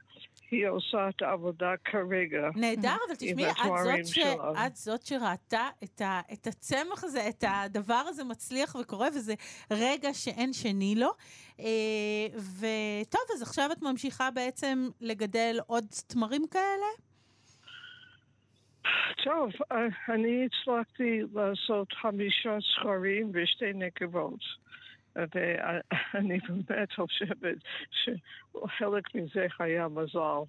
היא 0.51 0.67
עושה 0.67 1.09
את 1.09 1.21
העבודה 1.21 1.73
כרגע. 1.85 2.49
נהדר, 2.55 2.95
אבל 3.07 3.15
תשמעי, 3.15 3.51
את 3.51 4.07
ש... 4.07 4.19
את 4.67 4.75
זאת 4.75 5.05
שראתה 5.05 5.69
את, 5.83 6.01
ה... 6.01 6.21
את 6.33 6.47
הצמח 6.47 7.03
הזה, 7.03 7.29
את 7.29 7.43
הדבר 7.47 8.03
הזה 8.07 8.23
מצליח 8.23 8.75
וקורה, 8.75 9.07
וזה 9.07 9.33
רגע 9.71 10.13
שאין 10.13 10.53
שני 10.53 10.95
לו. 10.97 11.09
אה, 11.59 11.65
וטוב, 12.33 13.21
אז 13.35 13.41
עכשיו 13.41 13.69
את 13.71 13.81
ממשיכה 13.81 14.31
בעצם 14.31 14.89
לגדל 15.01 15.57
עוד 15.67 15.85
תמרים 16.07 16.45
כאלה? 16.51 17.07
טוב, 19.23 19.51
אה, 19.71 20.13
אני 20.13 20.45
הצלחתי 20.45 21.21
לעשות 21.33 21.93
חמישה 21.93 22.57
זכרים 22.59 23.31
ושתי 23.33 23.73
נקבות. 23.73 24.39
ואני 25.17 26.39
באמת 26.67 26.91
חושבת 26.91 27.57
שחלק 27.91 29.15
מזה 29.15 29.47
היה 29.59 29.87
מזל, 29.87 30.39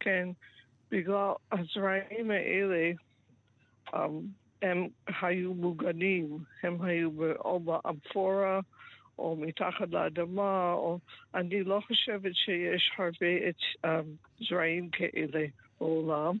כן? 0.00 0.28
בגלל 0.90 1.32
הזרעים 1.52 2.30
האלה, 2.30 2.92
um, 3.88 3.98
הם 4.62 4.88
היו 5.20 5.54
מוגנים, 5.54 6.38
הם 6.62 6.82
היו 6.82 7.10
או 7.38 7.60
באמפורה 7.60 8.60
או 9.18 9.36
מתחת 9.40 9.88
לאדמה, 9.90 10.72
או... 10.72 10.98
אני 11.34 11.64
לא 11.64 11.80
חושבת 11.86 12.34
שיש 12.34 12.90
הרבה 12.98 13.48
את, 13.48 13.86
um, 13.86 14.44
זרעים 14.48 14.90
כאלה 14.90 15.46
בעולם, 15.80 16.36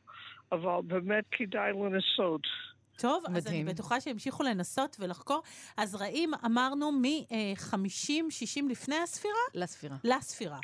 אבל 0.52 0.80
באמת 0.86 1.24
כדאי 1.30 1.72
לנסות. 1.72 2.46
טוב, 2.98 3.24
אז 3.36 3.46
אני 3.46 3.62
מדהים. 3.62 3.74
בטוחה 3.74 4.00
שהמשיכו 4.00 4.42
לנסות 4.42 4.96
ולחקור. 5.00 5.42
הזרעים, 5.78 6.30
אמרנו, 6.46 6.92
מ-50-60 6.92 8.62
לפני 8.70 8.96
הספירה 8.96 9.34
לספירה. 9.54 9.96
לספירה. 10.04 10.58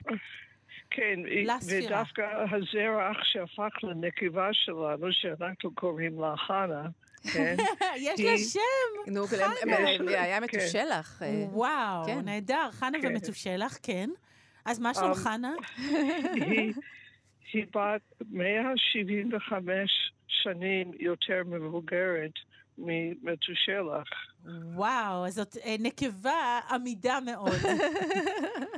כן, 0.90 1.20
לספירה. 1.44 1.86
ודווקא 1.86 2.22
הזרח 2.50 3.16
שהפך 3.24 3.84
לנקבה 3.84 4.48
שלנו, 4.52 5.06
שאנחנו 5.10 5.74
קוראים 5.74 6.20
לה 6.20 6.34
חנה, 6.36 6.82
כן? 7.32 7.56
יש 8.06 8.20
לה 8.20 8.38
שם! 8.38 9.12
נו, 9.12 9.26
חנה. 9.26 10.20
היה 10.20 10.38
כן. 10.38 10.44
מתושלח. 10.44 11.22
אה, 11.22 11.44
וואו, 11.50 12.04
כן. 12.06 12.20
נהדר. 12.24 12.68
חנה. 12.72 12.98
ומתושלח, 13.02 13.78
כן. 13.82 14.10
אז 14.64 14.78
מה 14.78 14.94
שלום 14.94 15.10
אמ, 15.10 15.14
חנה? 15.14 15.52
היא 17.52 17.66
בת 17.74 18.22
175 18.30 20.12
שנים 20.28 20.90
יותר 20.98 21.42
מבוגרת 21.46 22.32
ממתושלח. 22.78 24.08
וואו, 24.74 25.26
אז 25.26 25.34
זאת 25.34 25.56
אה, 25.64 25.76
נקבה 25.78 26.60
עמידה 26.70 27.18
מאוד. 27.26 27.52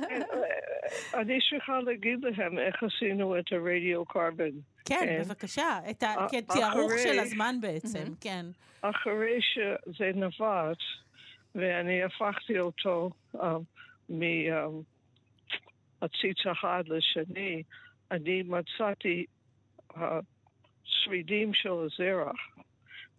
כן, 0.09 0.21
אה, 1.13 1.21
אני 1.21 1.39
צריכה 1.49 1.79
להגיד 1.81 2.19
להם 2.25 2.59
איך 2.59 2.75
עשינו 2.83 3.39
את 3.39 3.45
הרדיו 3.51 4.05
קרבן. 4.05 4.49
כן, 4.85 4.95
כן. 4.99 5.21
בבקשה. 5.25 5.79
את 5.89 6.03
ה- 6.03 6.13
א- 6.25 6.27
כתיארוך 6.27 6.91
אחרי- 6.91 7.03
של 7.03 7.19
הזמן 7.19 7.55
בעצם. 7.61 8.03
כן. 8.21 8.45
אחרי 8.81 9.39
שזה 9.41 10.11
נבט, 10.15 10.77
ואני 11.55 12.03
הפכתי 12.03 12.59
אותו 12.59 13.09
um, 13.35 13.39
מ... 14.09 14.21
Um, 14.21 14.83
עציץ 16.01 16.37
אחד 16.51 16.83
לשני, 16.87 17.63
אני 18.11 18.43
מצאתי 18.43 19.25
השרידים 20.91 21.53
של 21.53 21.69
הזרח, 21.69 22.37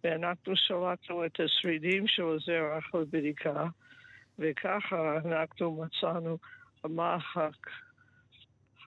ואנחנו 0.03 0.55
שלטנו 0.55 1.25
את 1.25 1.39
השרידים 1.39 2.07
של 2.07 2.23
הזרח 2.23 2.95
לבדיקה, 2.95 3.65
וככה 4.39 5.17
אנחנו 5.25 5.83
מצאנו 5.83 6.37
מה 6.83 7.17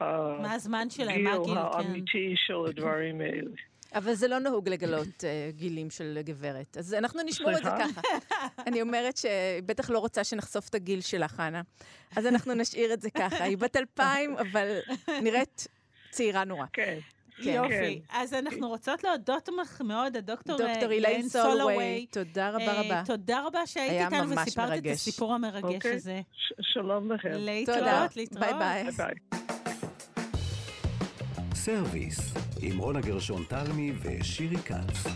מה 0.00 0.52
הזמן 0.52 0.90
שלהם, 0.90 1.24
מה 1.24 1.32
הגיל, 1.32 1.54
כן. 1.54 1.60
האמיתי 1.60 2.34
של 2.36 2.66
הדברים 2.68 3.20
האלה. 3.20 3.50
אבל 3.94 4.14
זה 4.14 4.28
לא 4.28 4.38
נהוג 4.38 4.68
לגלות 4.68 5.08
uh, 5.08 5.56
גילים 5.56 5.90
של 5.90 6.18
גברת. 6.24 6.76
אז 6.76 6.94
אנחנו 6.94 7.22
נשמור 7.22 7.50
את 7.50 7.56
זה 7.56 7.70
ככה. 7.78 8.00
אני 8.66 8.82
אומרת 8.82 9.16
שבטח 9.16 9.90
לא 9.90 9.98
רוצה 9.98 10.24
שנחשוף 10.24 10.68
את 10.68 10.74
הגיל 10.74 11.00
שלך, 11.00 11.32
חנה. 11.32 11.62
אז 12.16 12.26
אנחנו 12.26 12.54
נשאיר 12.54 12.92
את 12.92 13.00
זה 13.00 13.10
ככה. 13.10 13.44
היא 13.44 13.58
בת 13.58 13.76
אלפיים, 13.76 14.36
אבל 14.38 14.78
נראית 15.22 15.66
צעירה 16.10 16.44
נורא. 16.44 16.66
כן. 16.72 16.98
כן. 17.36 17.50
יופי. 17.50 18.00
כן. 18.08 18.18
אז 18.18 18.34
אנחנו 18.34 18.68
רוצות 18.68 19.04
להודות 19.04 19.48
לך 19.60 19.80
מאוד, 19.80 20.16
הדוקטור 20.16 20.58
דוקטור 20.58 20.90
איליין 20.90 21.28
סולווי. 21.28 22.06
תודה 22.10 22.50
רבה 22.50 22.66
אה, 22.66 22.80
רבה. 22.80 23.02
תודה 23.06 23.42
רבה 23.46 23.66
שהיית 23.66 24.12
איתנו 24.12 24.30
וסיפרת 24.30 24.68
מרגש. 24.68 24.86
את 24.86 24.92
הסיפור 24.92 25.34
המרגש 25.34 25.74
אוקיי. 25.74 25.94
הזה. 25.94 26.20
שלום 26.60 27.12
לכם. 27.12 27.28
להתראות, 27.32 28.16
להתראות. 28.16 28.46
ביי 28.58 28.84
ביי. 28.96 29.14
סרוויס, 31.54 32.34
עם 32.62 32.78
רונה 32.78 33.00
גרשון 33.00 33.44
תלמי 33.48 33.92
ושירי 34.02 34.56
כץ. 34.56 35.06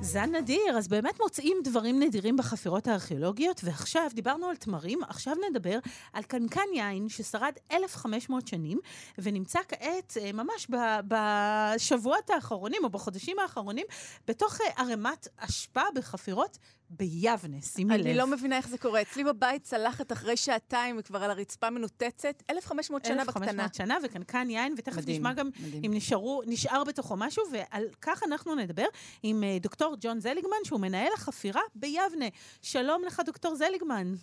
זן 0.00 0.34
נדיר, 0.36 0.78
אז 0.78 0.88
באמת 0.88 1.20
מוצאים 1.20 1.56
דברים 1.64 2.02
נדירים 2.02 2.36
בחפירות 2.36 2.88
הארכיאולוגיות, 2.88 3.60
ועכשיו 3.64 4.10
דיברנו 4.14 4.46
על 4.46 4.56
תמרים, 4.56 5.02
עכשיו 5.02 5.34
נדבר 5.50 5.78
על 6.12 6.22
קנקן 6.22 6.60
יין 6.74 7.08
ששרד 7.08 7.52
1,500 7.72 8.46
שנים, 8.48 8.80
ונמצא 9.18 9.58
כעת 9.68 10.16
אה, 10.20 10.32
ממש 10.32 10.66
בשבועות 11.08 12.30
האחרונים, 12.30 12.84
או 12.84 12.90
בחודשים 12.90 13.38
האחרונים, 13.38 13.86
בתוך 14.28 14.60
אה, 14.60 14.82
ערימת 14.82 15.28
אשפה 15.36 15.82
בחפירות 15.94 16.58
ביבנה, 16.90 17.60
שימי 17.60 17.98
לב. 17.98 18.06
אני 18.06 18.16
לא 18.16 18.26
מבינה 18.26 18.56
איך 18.56 18.68
זה 18.68 18.78
קורה. 18.78 19.02
אצלי 19.02 19.24
בבית 19.24 19.62
צלחת 19.62 20.12
אחרי 20.12 20.36
שעתיים, 20.36 20.96
היא 20.96 21.04
כבר 21.04 21.24
על 21.24 21.30
הרצפה 21.30 21.70
מנותצת. 21.70 22.42
1,500 22.50 23.04
שנה 23.04 23.24
בקטנה. 23.24 23.44
1,500 23.44 23.74
שנה, 23.74 23.98
וקנקן 24.04 24.50
יין, 24.50 24.74
ותכף 24.78 24.96
מדהים, 24.96 25.16
נשמע 25.16 25.32
גם 25.32 25.50
מדהים. 25.60 25.84
אם 25.84 25.90
נשארו, 25.94 26.42
נשאר 26.46 26.84
בתוכו 26.84 27.16
משהו, 27.16 27.44
ועל 27.52 27.84
כך 28.00 28.22
אנחנו 28.22 28.54
נדבר 28.54 28.86
עם 29.22 29.42
uh, 29.42 29.62
דוקטור 29.62 29.96
ג'ון 30.00 30.20
זליגמן, 30.20 30.56
שהוא 30.64 30.80
מנהל 30.80 31.12
החפירה 31.14 31.62
ביבנה. 31.74 32.26
שלום 32.62 33.02
לך, 33.04 33.22
דוקטור 33.26 33.54
זליגמן. 33.54 34.14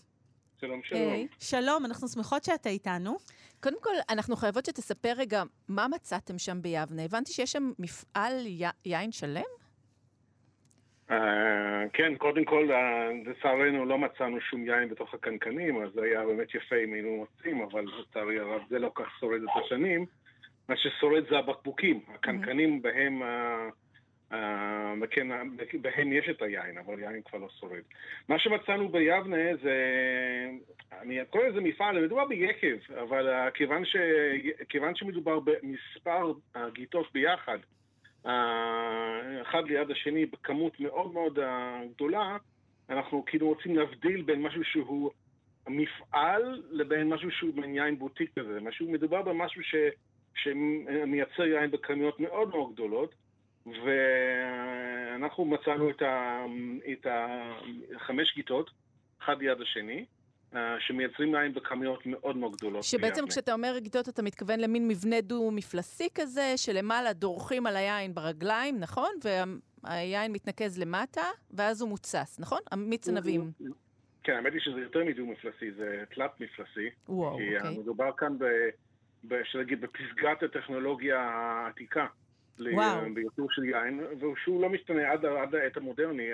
שלום, 0.61 0.81
שלום. 0.83 1.01
Hey. 1.01 1.35
שלום, 1.39 1.85
אנחנו 1.85 2.07
שמחות 2.07 2.43
שאתה 2.43 2.69
איתנו. 2.69 3.17
קודם 3.59 3.77
כל, 3.81 3.93
אנחנו 4.09 4.35
חייבות 4.35 4.65
שתספר 4.65 5.13
רגע 5.17 5.43
מה 5.67 5.87
מצאתם 5.87 6.37
שם 6.37 6.61
ביבנה. 6.61 7.03
הבנתי 7.03 7.33
שיש 7.33 7.51
שם 7.51 7.71
מפעל 7.79 8.47
י... 8.47 8.63
יין 8.85 9.11
שלם? 9.11 9.64
Uh, 11.09 11.13
כן, 11.93 12.15
קודם 12.15 12.45
כל, 12.45 12.69
uh, 12.71 13.29
לצערנו 13.29 13.85
לא 13.85 13.97
מצאנו 13.97 14.41
שום 14.41 14.65
יין 14.65 14.89
בתוך 14.89 15.13
הקנקנים, 15.13 15.81
אז 15.81 15.91
זה 15.93 16.03
היה 16.03 16.25
באמת 16.25 16.55
יפה 16.55 16.75
אם 16.75 16.93
היינו 16.93 17.15
מוצאים, 17.15 17.61
אבל 17.61 17.85
לצערי 17.99 18.39
הרב 18.39 18.61
זה 18.69 18.79
לא 18.79 18.91
כך 18.95 19.19
שורד 19.19 19.41
את 19.43 19.65
השנים. 19.65 20.05
מה 20.69 20.77
ששורד 20.77 21.23
זה 21.29 21.37
הבקבוקים, 21.37 21.99
הקנקנים 22.13 22.81
בהם, 22.81 23.21
uh, 23.21 24.33
uh, 24.33 25.07
כן, 25.11 25.27
בהם 25.81 26.13
יש 26.13 26.29
את 26.29 26.41
היין, 26.41 26.77
אבל 26.77 26.99
יין 26.99 27.21
כבר 27.21 27.39
לא 27.39 27.49
שורד. 27.59 27.83
מה 28.29 28.39
שמצאנו 28.39 28.89
ביבנה 28.89 29.55
זה, 29.61 29.75
אני 31.01 31.19
קורא 31.29 31.43
לזה 31.43 31.61
מפעל, 31.61 32.05
מדובר 32.05 32.25
ביקב, 32.25 32.93
אבל 33.01 33.49
כיוון, 33.53 33.85
ש, 33.85 33.95
כיוון 34.69 34.95
שמדובר 34.95 35.39
במספר 35.39 36.33
גיטות 36.73 37.13
ביחד, 37.13 37.57
אחד 39.41 39.63
ליד 39.67 39.91
השני 39.91 40.25
בכמות 40.25 40.79
מאוד 40.79 41.13
מאוד 41.13 41.39
גדולה, 41.95 42.37
אנחנו 42.89 43.25
כאילו 43.25 43.47
רוצים 43.47 43.75
להבדיל 43.75 44.21
בין 44.21 44.41
משהו 44.41 44.63
שהוא 44.63 45.11
מפעל 45.67 46.63
לבין 46.71 47.09
משהו 47.09 47.31
שהוא 47.31 47.53
בין 47.55 47.75
יין 47.75 47.99
בוטיק 47.99 48.39
כזה. 48.39 48.59
משהו, 48.61 48.91
מדובר 48.91 49.21
במשהו 49.21 49.63
ש, 49.63 49.75
שמייצר 50.35 51.43
יין 51.43 51.71
בכמויות 51.71 52.19
מאוד 52.19 52.49
מאוד 52.49 52.73
גדולות, 52.73 53.15
ואנחנו 53.65 55.45
מצאנו 55.45 55.89
את, 55.89 56.01
ה, 56.01 56.45
את 56.91 57.07
החמש 57.95 58.35
גיטות, 58.35 58.71
אחד 59.21 59.41
ליד 59.41 59.61
השני, 59.61 60.05
שמייצרים 60.79 61.35
יין 61.35 61.53
בכמויות 61.53 62.05
מאוד 62.05 62.37
מאוד 62.37 62.55
גדולות. 62.55 62.83
שבעצם 62.83 63.27
כשאתה 63.27 63.53
אומר 63.53 63.77
גידות, 63.77 64.09
אתה 64.09 64.21
מתכוון 64.21 64.59
למין 64.59 64.87
מבנה 64.87 65.21
דו-מפלסי 65.21 66.07
כזה, 66.15 66.53
שלמעלה 66.55 67.13
דורכים 67.13 67.67
על 67.67 67.75
היין 67.75 68.13
ברגליים, 68.13 68.79
נכון? 68.79 69.09
והיין 69.83 70.31
מתנקז 70.31 70.79
למטה, 70.79 71.23
ואז 71.51 71.81
הוא 71.81 71.89
מוצס, 71.89 72.39
נכון? 72.39 72.59
המיץ 72.71 73.09
ענבים. 73.09 73.51
כן, 74.23 74.33
האמת 74.33 74.53
היא 74.53 74.61
שזה 74.61 74.79
יותר 74.79 75.03
מדו-מפלסי, 75.03 75.71
זה 75.71 76.03
תלת-מפלסי. 76.15 76.89
וואו, 77.09 77.31
אוקיי. 77.31 77.77
מדובר 77.79 78.11
כאן 78.17 78.37
ב... 78.39 78.45
נגיד, 79.59 79.81
בפסגת 79.81 80.43
הטכנולוגיה 80.43 81.19
העתיקה. 81.19 82.05
וואו. 82.59 83.13
ביותר 83.13 83.43
של 83.49 83.63
יין, 83.63 84.01
ושהוא 84.33 84.61
לא 84.61 84.69
משתנה 84.69 85.11
עד, 85.11 85.25
עד 85.25 85.55
העת 85.55 85.77
המודרני, 85.77 86.29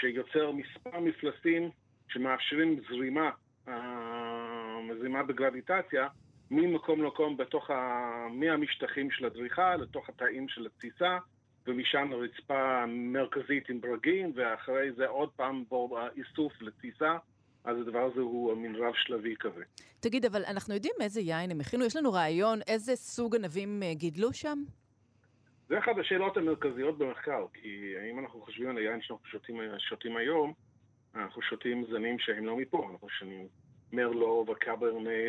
שיוצר 0.00 0.52
מספר 0.52 1.00
מפלסים 1.00 1.70
שמאפשרים 2.14 2.80
זרימה, 2.88 3.30
אה, 3.68 4.80
זרימה 4.98 5.22
בגרביטציה, 5.22 6.08
ממקום 6.50 7.02
למקום 7.02 7.36
בתוך 7.36 7.70
ה... 7.70 8.00
מהמשטחים 8.30 9.10
של 9.10 9.24
הדריכה 9.24 9.76
לתוך 9.76 10.08
התאים 10.08 10.48
של 10.48 10.66
התסיסה, 10.66 11.18
ומשם 11.66 12.10
לרצפה 12.10 12.86
מרכזית 12.86 13.68
עם 13.68 13.80
ברגים, 13.80 14.32
ואחרי 14.34 14.92
זה 14.92 15.06
עוד 15.06 15.28
פעם 15.36 15.64
בו 15.68 15.98
איסוף 16.16 16.62
לתסיסה. 16.62 17.16
אז 17.64 17.76
הדבר 17.80 17.98
הזה 18.12 18.20
הוא 18.20 18.54
מין 18.54 18.76
רב 18.76 18.94
שלבי 18.94 19.34
כזה. 19.40 19.62
תגיד, 20.00 20.24
אבל 20.24 20.44
אנחנו 20.44 20.74
יודעים 20.74 20.94
איזה 21.00 21.20
יין 21.20 21.50
הם 21.50 21.60
הכינו? 21.60 21.84
יש 21.84 21.96
לנו 21.96 22.12
רעיון 22.12 22.58
איזה 22.66 22.96
סוג 22.96 23.36
ענבים 23.36 23.82
אה, 23.82 23.94
גידלו 23.94 24.32
שם? 24.32 24.58
זה 25.68 25.78
אחת 25.78 25.92
השאלות 26.00 26.36
המרכזיות 26.36 26.98
במחקר, 26.98 27.46
כי 27.54 27.94
אם 28.10 28.18
אנחנו 28.18 28.40
חושבים 28.40 28.68
על 28.68 28.76
היין 28.76 29.02
שאנחנו 29.02 29.26
שותים, 29.26 29.56
שותים 29.78 30.16
היום, 30.16 30.52
אנחנו 31.16 31.42
שותים 31.42 31.84
זנים 31.90 32.18
שהם 32.18 32.46
לא 32.46 32.56
מפה, 32.56 32.88
אנחנו 32.92 33.08
שותים 33.08 33.46
מרלו 33.92 34.44
וקברני 34.48 35.28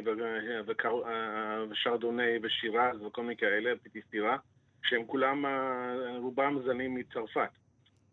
ושרדוני 1.70 2.38
ושירז 2.42 3.02
וכל 3.02 3.22
מיני 3.22 3.38
כאלה, 3.38 3.72
פיטיסטירה, 3.84 4.38
שהם 4.84 5.06
כולם, 5.06 5.46
אה, 5.46 6.18
רובם 6.18 6.60
זנים 6.66 6.96
מצרפת, 6.96 7.50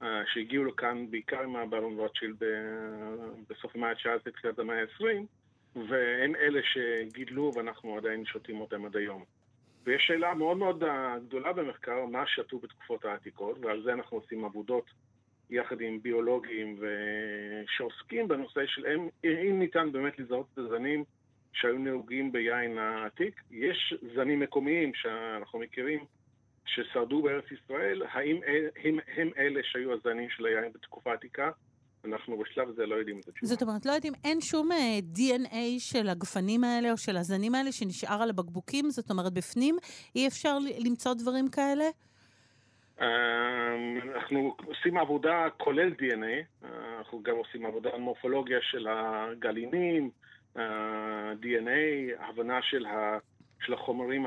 אה, 0.02 0.22
שהגיעו 0.26 0.64
לכאן 0.64 1.10
בעיקר 1.10 1.42
עם 1.42 1.56
הברון 1.56 1.98
רוטשילד 1.98 2.42
בסוף 3.50 3.76
המאה 3.76 3.90
ה-19, 3.90 4.30
תחילת 4.30 4.58
המאה 4.58 4.80
ה-20, 4.80 5.06
והם 5.88 6.34
אלה 6.36 6.60
שגידלו 6.62 7.52
ואנחנו 7.54 7.96
עדיין 7.96 8.24
שותים 8.24 8.60
אותם 8.60 8.84
עד 8.84 8.96
היום. 8.96 9.24
ויש 9.84 10.02
שאלה 10.06 10.34
מאוד 10.34 10.56
מאוד 10.56 10.84
גדולה 11.26 11.52
במחקר, 11.52 12.06
מה 12.06 12.26
שתו 12.26 12.58
בתקופות 12.58 13.04
העתיקות, 13.04 13.58
ועל 13.60 13.82
זה 13.82 13.92
אנחנו 13.92 14.16
עושים 14.16 14.44
עבודות 14.44 14.84
יחד 15.52 15.80
עם 15.80 16.02
ביולוגים 16.02 16.76
שעוסקים 17.76 18.28
בנושא 18.28 18.60
של 18.66 18.86
אם, 18.86 19.08
אם 19.24 19.58
ניתן 19.58 19.92
באמת 19.92 20.18
לזהות 20.18 20.46
את 20.52 20.58
הזנים 20.58 21.04
שהיו 21.52 21.78
נהוגים 21.78 22.32
ביין 22.32 22.78
העתיק. 22.78 23.42
יש 23.50 23.94
זנים 24.14 24.40
מקומיים 24.40 24.92
שאנחנו 24.94 25.58
מכירים 25.58 26.04
ששרדו 26.66 27.22
בארץ 27.22 27.44
ישראל, 27.50 28.02
האם 28.08 28.40
הם, 28.84 28.98
הם 29.16 29.30
אלה 29.38 29.60
שהיו 29.64 29.92
הזנים 29.92 30.30
של 30.30 30.46
היין 30.46 30.72
בתקופה 30.72 31.10
העתיקה? 31.10 31.50
אנחנו 32.04 32.38
בשלב 32.38 32.68
הזה 32.68 32.86
לא 32.86 32.94
יודעים 32.94 33.20
את 33.20 33.28
התשובה. 33.28 33.46
זאת 33.46 33.62
אומרת, 33.62 33.86
לא 33.86 33.92
יודעים, 33.92 34.12
אין 34.24 34.40
שום 34.40 34.72
uh, 34.72 34.74
אה, 34.74 34.98
DNA 35.16 35.78
של 35.78 36.08
הגפנים 36.08 36.64
האלה 36.64 36.92
או 36.92 36.96
של 36.96 37.16
הזנים 37.16 37.54
האלה 37.54 37.72
שנשאר 37.72 38.22
על 38.22 38.30
הבקבוקים? 38.30 38.90
זאת 38.90 39.10
אומרת, 39.10 39.32
בפנים 39.32 39.76
אי 40.16 40.26
אפשר 40.28 40.58
למצוא 40.78 41.14
דברים 41.14 41.48
כאלה? 41.48 41.84
אמ, 43.00 43.06
אנחנו 44.14 44.56
עושים 44.64 44.96
עבודה 44.96 45.46
כולל 45.56 45.92
DNA, 45.92 46.66
אנחנו 46.98 47.22
גם 47.22 47.36
עושים 47.36 47.66
עבודה 47.66 47.90
על 47.90 48.00
מורפולוגיה 48.00 48.58
של 48.62 48.86
הגלינים, 48.90 50.10
אה, 50.56 51.32
DNA, 51.42 52.22
הבנה 52.22 52.62
של, 52.62 52.86
החומרים, 53.72 54.26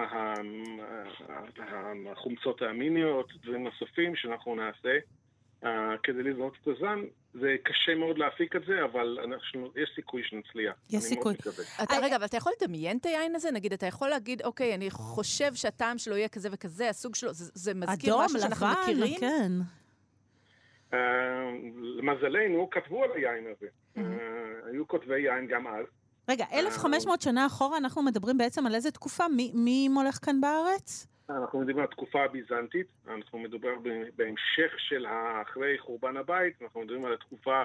החומצות 2.12 2.62
האמיניות, 2.62 3.32
דברים 3.43 3.63
נוספים 3.63 4.15
שאנחנו 4.15 4.56
נעשה. 4.56 4.97
uh, 5.65 5.97
כדי 6.04 6.23
לזהות 6.23 6.58
את 6.62 6.67
הזן. 6.67 6.99
זה 7.39 7.56
קשה 7.63 7.95
מאוד 7.95 8.17
להפיק 8.17 8.56
את 8.56 8.62
זה, 8.67 8.84
אבל 8.84 9.19
אנחנו, 9.24 9.71
יש 9.76 9.91
סיכוי 9.95 10.24
שנצליח. 10.24 10.76
יש 10.89 11.04
סיכוי. 11.04 11.34
אתה, 11.84 11.93
רגע, 12.02 12.15
אבל 12.15 12.26
אתה 12.26 12.38
יכול 12.38 12.52
לדמיין 12.62 12.98
את 12.98 13.06
היין 13.06 13.36
הזה? 13.36 13.52
נגיד, 13.52 13.74
אתה 13.74 13.86
יכול 13.86 14.10
להגיד, 14.10 14.41
אוקיי, 14.41 14.76
אני 14.76 14.89
חושב 14.91 15.54
שהטעם 15.54 15.98
שלו 15.98 16.17
יהיה 16.17 16.28
כזה 16.28 16.50
וכזה, 16.52 16.89
הסוג 16.89 17.15
שלו, 17.15 17.34
זה, 17.34 17.52
זה 17.54 17.74
מזכיר 17.74 18.13
אדום, 18.13 18.26
משהו 18.26 18.39
שאנחנו 18.39 18.65
לבן, 18.65 18.82
מכירים? 18.82 19.04
אדום, 19.04 19.13
לבן, 19.13 19.19
כן. 19.19 19.52
Uh, 20.91 20.95
למזלנו, 21.82 22.69
כתבו 22.69 23.04
על 23.04 23.10
היין 23.15 23.45
הזה. 23.48 23.67
Uh, 23.95 24.00
היו 24.71 24.88
כותבי 24.88 25.19
יין 25.19 25.48
גם 25.48 25.67
אז, 25.67 25.86
רגע, 26.30 26.46
1,500 26.54 27.22
שנה 27.22 27.46
אחורה 27.46 27.78
אנחנו 27.78 28.02
מדברים 28.04 28.38
בעצם 28.38 28.66
על 28.66 28.76
איזה 28.76 28.92
תקופה? 28.92 29.28
מי, 29.28 29.52
מי 29.54 29.88
מולך 29.90 30.26
כאן 30.26 30.42
בארץ? 30.42 31.08
אנחנו 31.30 31.60
מדברים 31.60 31.78
על 31.78 31.84
התקופה 31.84 32.24
הביזנטית, 32.24 32.88
אנחנו 33.08 33.40
מדברים 33.40 33.82
בהמשך 34.16 34.74
של 34.78 35.06
אחרי 35.42 35.80
חורבן 35.80 36.18
הבית, 36.18 36.62
אנחנו 36.62 36.82
מדברים 36.82 37.06
על 37.06 37.14
התקופה 37.14 37.64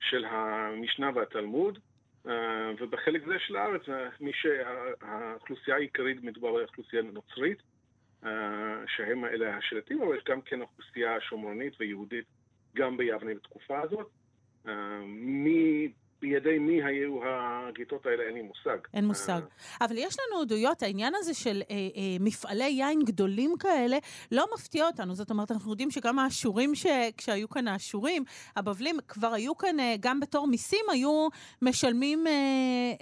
של 0.00 0.24
המשנה 0.24 1.10
והתלמוד, 1.14 1.78
אה, 2.26 2.70
ובחלק 2.80 3.26
זה 3.26 3.34
של 3.38 3.56
הארץ, 3.56 3.88
אה, 3.88 4.08
מי 4.20 4.30
שהאוכלוסייה 4.34 5.76
העיקרית 5.76 6.22
מדובר 6.22 6.52
באוכלוסייה 6.52 7.02
נוצרית, 7.02 7.62
אה, 8.24 8.30
שהם 8.96 9.24
אלה 9.24 9.56
השלטים, 9.56 10.02
אבל 10.02 10.16
יש 10.16 10.24
גם 10.28 10.40
כן 10.40 10.60
אוכלוסייה 10.60 11.20
שומרונית 11.20 11.74
ויהודית 11.80 12.24
גם 12.76 12.96
ביבנה 12.96 13.34
בתקופה 13.34 13.80
הזאת. 13.80 14.10
בידי 16.22 16.58
מי 16.58 16.82
היו 16.82 17.20
הגיטות 17.24 18.06
האלה, 18.06 18.22
אין 18.22 18.34
לי 18.34 18.42
מושג. 18.42 18.78
אין 18.94 19.04
מושג. 19.04 19.40
אבל 19.80 19.98
יש 19.98 20.16
לנו 20.20 20.42
עדויות, 20.42 20.82
העניין 20.82 21.14
הזה 21.16 21.34
של 21.34 21.62
אה, 21.70 21.76
אה, 21.76 22.16
מפעלי 22.20 22.64
יין 22.64 23.04
גדולים 23.04 23.54
כאלה, 23.60 23.96
לא 24.32 24.44
מפתיע 24.54 24.86
אותנו. 24.86 25.14
זאת 25.14 25.30
אומרת, 25.30 25.50
אנחנו 25.50 25.70
יודעים 25.70 25.90
שגם 25.90 26.18
האשורים, 26.18 26.74
ש... 26.74 26.86
כשהיו 27.16 27.48
כאן 27.48 27.68
האשורים, 27.68 28.24
הבבלים 28.56 28.96
כבר 29.08 29.32
היו 29.32 29.56
כאן, 29.56 29.80
אה, 29.80 29.94
גם 30.00 30.20
בתור 30.20 30.46
מיסים, 30.46 30.84
היו 30.92 31.28
משלמים 31.62 32.26
אה, 32.26 32.32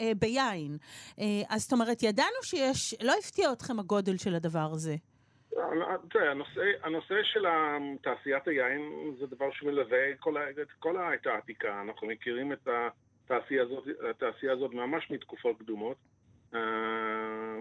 אה, 0.00 0.12
ביין. 0.18 0.76
אה, 1.18 1.24
אז 1.48 1.62
זאת 1.62 1.72
אומרת, 1.72 2.02
ידענו 2.02 2.42
שיש, 2.42 2.94
לא 3.02 3.12
הפתיע 3.18 3.52
אתכם 3.52 3.78
הגודל 3.78 4.16
של 4.16 4.34
הדבר 4.34 4.68
הזה. 4.72 4.94
תראה, 6.10 6.30
הנושא, 6.30 6.60
הנושא 6.82 7.14
של 7.22 7.44
תעשיית 8.02 8.48
היין 8.48 8.82
זה 9.18 9.26
דבר 9.26 9.50
שמלווה 9.52 10.16
כל, 10.20 10.34
את 10.62 10.68
כל 10.78 10.96
העת 10.96 11.26
העתיקה. 11.26 11.80
אנחנו 11.80 12.06
מכירים 12.06 12.52
את 12.52 12.68
ה... 12.68 12.88
התעשייה 14.10 14.52
הזאת, 14.52 14.74
ממש 14.74 15.10
מתקופות 15.10 15.58
קדומות, 15.58 15.96
uh, 16.52 16.56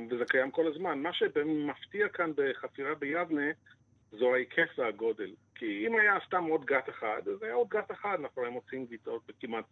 וזה 0.10 0.26
קיים 0.26 0.52
כל 0.52 0.68
הזמן. 0.68 1.00
מה 1.00 1.14
שמפתיע 1.14 2.10
כאן 2.10 2.32
בחפירה 2.36 2.96
ביבנה 2.96 3.52
זו 4.12 4.34
ההיקף 4.34 4.70
והגודל. 4.78 5.32
כי 5.56 5.88
אם 5.88 5.96
היה 5.96 6.18
סתם 6.28 6.44
עוד 6.44 6.66
גת 6.66 6.90
אחד, 6.90 7.22
אז 7.28 7.44
היה 7.44 7.54
עוד 7.54 7.68
גת 7.70 7.92
אחד, 7.92 8.18
אנחנו 8.20 8.42
היינו 8.42 8.56
מוצאים 8.56 8.86
גיטות 8.86 9.22
בכמעט, 9.28 9.66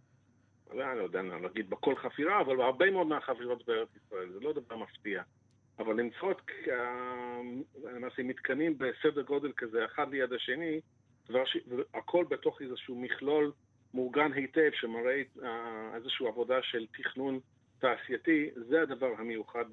אני 0.71 0.77
לא 0.77 1.03
יודע 1.03 1.21
להגיד 1.21 1.69
בכל 1.69 1.95
חפירה, 1.95 2.41
אבל 2.41 2.57
בהרבה 2.57 2.91
מאוד 2.91 3.07
מהחפירות 3.07 3.65
בארץ 3.65 3.89
ישראל, 3.95 4.29
זה 4.31 4.39
לא 4.39 4.53
דבר 4.53 4.77
מפתיע. 4.77 5.23
אבל 5.79 5.99
למצוא 5.99 6.31
את 6.31 6.41
למעשה 7.83 8.23
מתקנים 8.23 8.77
בסדר 8.77 9.21
גודל 9.21 9.51
כזה, 9.57 9.86
אחד 9.86 10.12
ליד 10.12 10.33
השני, 10.33 10.81
דבר 11.29 11.45
ש... 11.45 11.57
הכל 11.93 12.25
בתוך 12.29 12.62
איזשהו 12.62 12.95
מכלול 12.95 13.51
מאורגן 13.97 14.33
היטב, 14.33 14.69
שמראה 14.73 15.21
אה, 15.43 15.95
איזושהי 15.95 16.27
עבודה 16.27 16.55
של 16.62 16.86
תכנון 16.97 17.39
תעשייתי, 17.79 18.49
זה 18.69 18.81
הדבר 18.81 19.13
המיוחד 19.17 19.65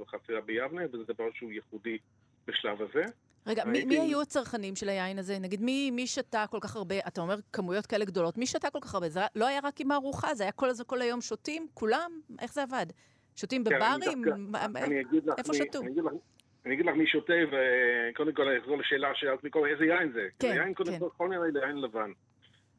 בחפירה 0.00 0.40
ביבנה, 0.40 0.82
וזה 0.92 1.04
דבר 1.08 1.28
שהוא 1.34 1.52
ייחודי 1.52 1.98
בשלב 2.46 2.82
הזה. 2.82 3.02
רגע, 3.46 3.64
מי, 3.64 3.84
מי 3.84 3.98
היו 3.98 4.20
הצרכנים 4.22 4.76
של 4.76 4.88
היין 4.88 5.18
הזה? 5.18 5.38
נגיד, 5.38 5.62
מי, 5.62 5.90
מי 5.90 6.06
שתה 6.06 6.44
כל 6.50 6.58
כך 6.60 6.76
הרבה, 6.76 6.94
אתה 7.08 7.20
אומר 7.20 7.36
כמויות 7.52 7.86
כאלה 7.86 8.04
גדולות, 8.04 8.38
מי 8.38 8.46
שתה 8.46 8.70
כל 8.70 8.78
כך 8.80 8.94
הרבה? 8.94 9.08
זה 9.08 9.20
לא 9.34 9.46
היה 9.46 9.60
רק 9.64 9.80
עם 9.80 9.90
הארוחה, 9.92 10.34
זה 10.34 10.42
היה 10.42 10.52
כל, 10.52 10.70
זה 10.72 10.84
כל 10.84 11.02
היום 11.02 11.20
שותים? 11.20 11.66
כולם? 11.74 12.20
איך 12.40 12.52
זה 12.52 12.62
עבד? 12.62 12.86
שותים 13.36 13.64
כן, 13.64 13.78
בברים? 13.78 14.00
איפה 15.38 15.54
שתו? 15.54 15.80
אני 16.66 16.74
אגיד 16.74 16.86
לך 16.86 16.94
מי 16.96 17.06
שותה, 17.06 17.32
וקודם 17.52 18.32
כל 18.32 18.48
אני 18.48 18.58
אחזור 18.58 18.78
לשאלה 18.78 19.08
שאלת 19.14 19.44
מקודם, 19.44 19.66
איזה 19.66 19.84
יין 19.84 20.12
זה? 20.12 20.28
כן, 20.38 20.54
יין 20.56 20.74
קודם 20.74 20.92
כן. 20.92 20.98
כל, 20.98 21.08
כל 21.16 21.28
מיני 21.28 21.60
יין 21.60 21.76
לבן. 21.76 22.12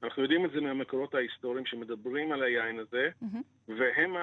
אנחנו 0.03 0.21
יודעים 0.21 0.45
את 0.45 0.51
זה 0.51 0.61
מהמקורות 0.61 1.15
ההיסטוריים 1.15 1.65
שמדברים 1.65 2.31
על 2.31 2.43
היין 2.43 2.79
הזה, 2.79 3.09
mm-hmm. 3.23 3.71
והם 3.77 4.15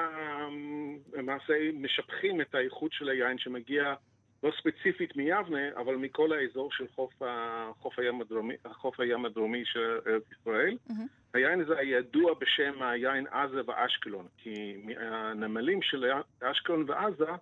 למעשה 1.12 1.54
משבחים 1.74 2.40
את 2.40 2.54
האיכות 2.54 2.92
של 2.92 3.08
היין 3.08 3.38
שמגיע 3.38 3.94
לא 4.42 4.52
ספציפית 4.60 5.16
מיבנה, 5.16 5.68
אבל 5.76 5.96
מכל 5.96 6.32
האזור 6.32 6.72
של 6.72 6.84
חוף, 6.94 7.22
ה... 7.22 7.70
חוף, 7.80 7.98
הים, 7.98 8.20
הדרומי, 8.20 8.54
חוף 8.72 9.00
הים 9.00 9.24
הדרומי 9.24 9.62
של 9.64 9.98
ארץ 10.06 10.22
ישראל. 10.40 10.76
Mm-hmm. 10.88 11.34
היין 11.34 11.60
הזה 11.60 11.78
הידוע 11.78 12.34
בשם 12.40 12.82
היין 12.82 13.26
עזה 13.26 13.60
ואשקלון, 13.66 14.26
כי 14.36 14.84
הנמלים 14.96 15.82
של 15.82 16.04
אשקלון 16.40 16.84
ועזה 16.88 17.32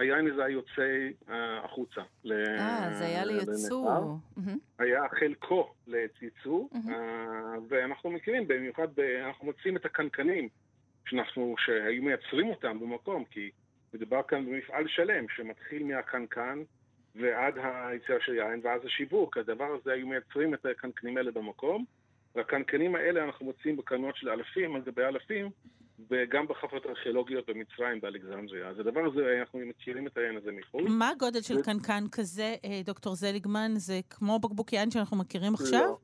היין 0.00 0.30
הזה 0.32 0.44
היה 0.44 0.52
יוצא 0.52 1.08
uh, 1.26 1.32
החוצה. 1.64 2.00
אה, 2.00 2.94
זה 2.94 3.04
היה. 3.04 3.24
Mm-hmm. 4.38 4.58
היה 4.78 5.02
חלקו 5.20 5.72
לייצוא, 5.86 6.68
mm-hmm. 6.72 6.88
uh, 6.88 6.90
ואנחנו 7.68 8.10
מכירים, 8.10 8.48
במיוחד, 8.48 8.88
ב, 8.94 9.00
אנחנו 9.00 9.46
מוצאים 9.46 9.76
את 9.76 9.84
הקנקנים 9.84 10.48
שאנחנו, 11.06 11.54
שהיו 11.58 12.02
מייצרים 12.02 12.48
אותם 12.50 12.80
במקום, 12.80 13.24
כי 13.24 13.50
מדובר 13.94 14.22
כאן 14.22 14.46
במפעל 14.46 14.88
שלם 14.88 15.24
שמתחיל 15.36 15.84
מהקנקן 15.84 16.62
ועד 17.14 17.54
היצירה 17.62 18.18
של 18.20 18.34
יין 18.34 18.60
ואז 18.62 18.84
השיווק. 18.84 19.36
הדבר 19.36 19.76
הזה, 19.80 19.92
היו 19.92 20.06
מייצרים 20.06 20.54
את 20.54 20.66
הקנקנים 20.66 21.16
האלה 21.16 21.30
במקום, 21.30 21.84
והקנקנים 22.34 22.94
האלה 22.94 23.24
אנחנו 23.24 23.46
מוצאים 23.46 23.76
בכמויות 23.76 24.16
של 24.16 24.28
אלפים 24.28 24.74
על 24.74 24.82
גבי 24.82 25.04
אלפים, 25.04 25.50
וגם 26.10 26.46
בחפות 26.48 26.86
ארכיאולוגיות 26.86 27.50
במצרים, 27.50 28.00
באלכזנדריה. 28.00 28.68
אז 28.68 28.78
הדבר 28.78 29.00
הזה, 29.00 29.40
אנחנו 29.40 29.58
מכירים 29.58 30.06
את 30.06 30.16
העניין 30.16 30.36
הזה 30.36 30.52
מחו"ל. 30.52 30.88
מה 30.88 31.08
הגודל 31.08 31.40
של 31.40 31.62
קנקן 31.62 32.04
כזה, 32.12 32.56
אה, 32.64 32.80
דוקטור 32.84 33.14
זליגמן? 33.14 33.72
זה 33.76 34.00
כמו 34.10 34.38
בקבוק 34.38 34.72
יין 34.72 34.90
שאנחנו 34.90 35.16
מכירים 35.16 35.54
עכשיו? 35.54 35.80
לא, 35.80 35.96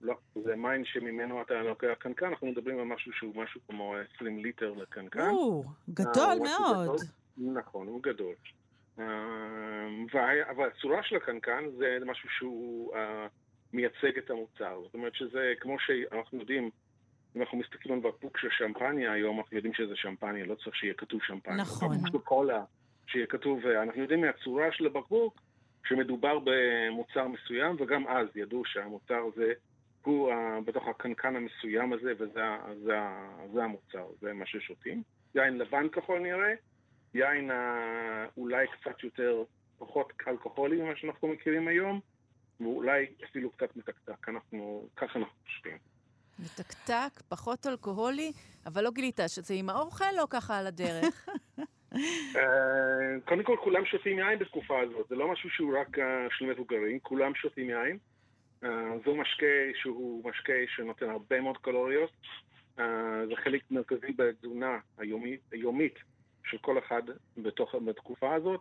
לא. 0.00 0.42
זה 0.44 0.56
מים 0.56 0.84
שממנו 0.84 1.42
אתה 1.42 1.54
לוקח 1.54 1.94
קנקן, 1.98 2.26
אנחנו 2.26 2.46
מדברים 2.46 2.78
על 2.78 2.84
משהו 2.84 3.12
שהוא 3.12 3.36
משהו 3.36 3.60
כמו 3.68 3.94
20 4.14 4.38
ליטר 4.38 4.72
לקנקן. 4.72 5.30
או, 5.30 5.64
גדול 5.90 6.24
אה, 6.24 6.34
מאוד. 6.34 7.00
נכון, 7.36 7.86
הוא 7.86 8.02
גדול. 8.02 8.34
אה, 8.98 9.04
אבל 10.50 10.68
הצורה 10.68 11.02
של 11.02 11.16
הקנקן 11.16 11.64
זה 11.78 11.98
משהו 12.06 12.28
שהוא 12.38 12.94
מייצג 13.72 14.18
את 14.18 14.30
המוצר. 14.30 14.80
זאת 14.82 14.94
אומרת 14.94 15.14
שזה, 15.14 15.52
כמו 15.60 15.76
שאנחנו 15.78 16.38
יודעים, 16.38 16.70
אנחנו 17.40 17.58
מסתכלים 17.58 17.94
על 17.94 18.10
בקבוק 18.10 18.38
של 18.38 18.48
שמפניה 18.50 19.12
היום, 19.12 19.38
אנחנו 19.38 19.56
יודעים 19.56 19.74
שזה 19.74 19.96
שמפניה, 19.96 20.46
לא 20.46 20.54
צריך 20.54 20.76
שיהיה 20.76 20.94
כתוב 20.94 21.20
שמפניה. 21.22 21.56
נכון. 21.56 21.96
בקבוק 22.04 22.24
קולה, 22.24 22.64
שיהיה 23.06 23.26
כתוב, 23.26 23.66
אנחנו 23.66 24.02
יודעים 24.02 24.20
מהצורה 24.20 24.72
של 24.72 24.86
הבקבוק 24.86 25.40
שמדובר 25.84 26.38
במוצר 26.44 27.28
מסוים, 27.28 27.76
וגם 27.78 28.06
אז 28.08 28.26
ידעו 28.34 28.64
שהמוצר 28.64 29.22
הזה 29.32 29.52
הוא 30.08 30.32
uh, 30.32 30.34
בתוך 30.64 30.88
הקנקן 30.88 31.36
המסוים 31.36 31.92
הזה, 31.92 32.12
וזה 32.18 32.42
זה, 32.84 32.98
זה 33.52 33.64
המוצר, 33.64 34.06
זה 34.20 34.32
מה 34.32 34.46
ששותים. 34.46 35.02
יין 35.34 35.58
לבן 35.58 35.88
ככל 35.88 36.18
נראה, 36.18 36.54
יין 37.14 37.50
uh, 37.50 37.54
אולי 38.36 38.66
קצת 38.66 39.02
יותר, 39.02 39.42
פחות 39.78 40.12
אלכוהולי 40.28 40.82
ממה 40.82 40.96
שאנחנו 40.96 41.28
מכירים 41.28 41.68
היום, 41.68 42.00
ואולי 42.60 43.06
אפילו 43.24 43.50
קצת 43.50 43.76
מתקתק, 43.76 44.28
אנחנו, 44.28 44.88
ככה 44.96 45.18
אנחנו 45.18 45.34
חושבים. 45.44 45.78
מתקתק, 46.38 47.22
פחות 47.28 47.66
אלכוהולי, 47.66 48.32
אבל 48.66 48.84
לא 48.84 48.90
גילית 48.90 49.20
שזה 49.26 49.54
עם 49.54 49.70
האוכל 49.70 50.18
או 50.20 50.28
ככה 50.28 50.58
על 50.58 50.66
הדרך? 50.66 51.28
אה, 52.36 53.20
קודם 53.24 53.42
כל, 53.42 53.56
כולם 53.64 53.84
שותים 53.84 54.18
יין 54.18 54.38
בתקופה 54.38 54.80
הזאת, 54.80 55.08
זה 55.08 55.14
לא 55.14 55.32
משהו 55.32 55.50
שהוא 55.50 55.78
רק 55.80 55.98
אה, 55.98 56.26
של 56.30 56.44
מבוגרים, 56.44 56.98
כולם 57.02 57.34
שותים 57.34 57.70
יין. 57.70 57.98
אה, 58.64 58.98
זו 59.04 59.14
משקה 59.14 59.56
שהוא 59.74 60.30
משקה 60.30 60.52
שנותן 60.76 61.10
הרבה 61.10 61.40
מאוד 61.40 61.58
קלוריות. 61.58 62.10
זה 63.28 63.36
חלק 63.44 63.62
מרכזי 63.70 64.12
בתזונה 64.16 64.78
היומית 65.50 65.94
של 66.44 66.58
כל 66.58 66.78
אחד 66.78 67.02
בתוך, 67.36 67.74
בתקופה 67.74 68.34
הזאת. 68.34 68.60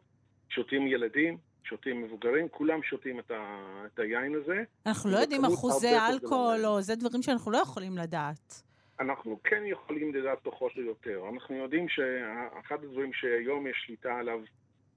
שותים 0.49 0.87
ילדים, 0.87 1.37
שותים 1.69 2.03
מבוגרים, 2.03 2.47
כולם 2.49 2.83
שותים 2.83 3.19
את, 3.19 3.31
ה, 3.31 3.63
את 3.85 3.99
היין 3.99 4.35
הזה. 4.35 4.63
אנחנו 4.85 5.09
לא 5.09 5.17
יודעים 5.17 5.45
אחוזי 5.45 5.97
אלכוהול, 6.11 6.65
או 6.65 6.81
זה 6.81 6.95
דברים 6.95 7.21
שאנחנו 7.21 7.51
לא 7.51 7.57
יכולים 7.57 7.97
לדעת. 7.97 8.63
אנחנו 8.99 9.39
כן 9.43 9.63
יכולים 9.65 10.15
לדעת 10.15 10.39
פחות 10.43 10.71
או 10.77 10.81
יותר. 10.81 11.23
אנחנו 11.33 11.55
יודעים 11.55 11.89
שאחד 11.89 12.83
הדברים 12.83 13.13
שהיום 13.13 13.67
יש 13.67 13.83
שליטה 13.85 14.15
עליו 14.15 14.39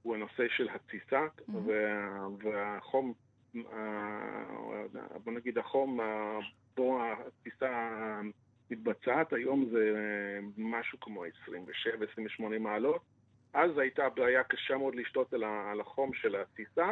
הוא 0.02 0.14
הנושא 0.14 0.44
של 0.56 0.68
התסיסה, 0.74 1.26
mm-hmm. 1.26 1.52
וה, 1.66 2.26
והחום, 2.38 3.12
בוא 5.24 5.32
נגיד 5.32 5.58
החום 5.58 6.00
בו 6.76 7.00
התסיסה 7.02 7.70
מתבצעת, 8.70 9.32
היום 9.32 9.68
זה 9.72 9.90
משהו 10.56 11.00
כמו 11.00 11.24
27-28 11.24 12.58
מעלות. 12.60 13.02
אז 13.52 13.78
הייתה 13.78 14.08
בעיה 14.08 14.44
קשה 14.44 14.76
מאוד 14.76 14.94
לשתות 14.94 15.32
על 15.32 15.80
החום 15.80 16.14
של 16.14 16.36
הטיסה, 16.36 16.88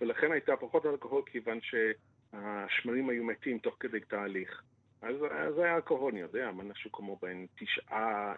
ולכן 0.00 0.32
הייתה 0.32 0.56
פחות 0.56 0.86
אלכוהול 0.86 1.22
כיוון 1.26 1.58
שהשמרים 1.60 3.08
היו 3.08 3.24
מתים 3.24 3.58
תוך 3.58 3.76
כדי 3.80 4.00
תהליך. 4.00 4.62
אז 5.02 5.16
זה 5.54 5.64
היה 5.64 5.76
אלכוהול, 5.76 6.12
אני 6.12 6.20
יודע, 6.20 6.50
משהו 6.50 6.92
כמו 6.92 7.18
בין 7.22 7.46
תשעה, 7.54 8.34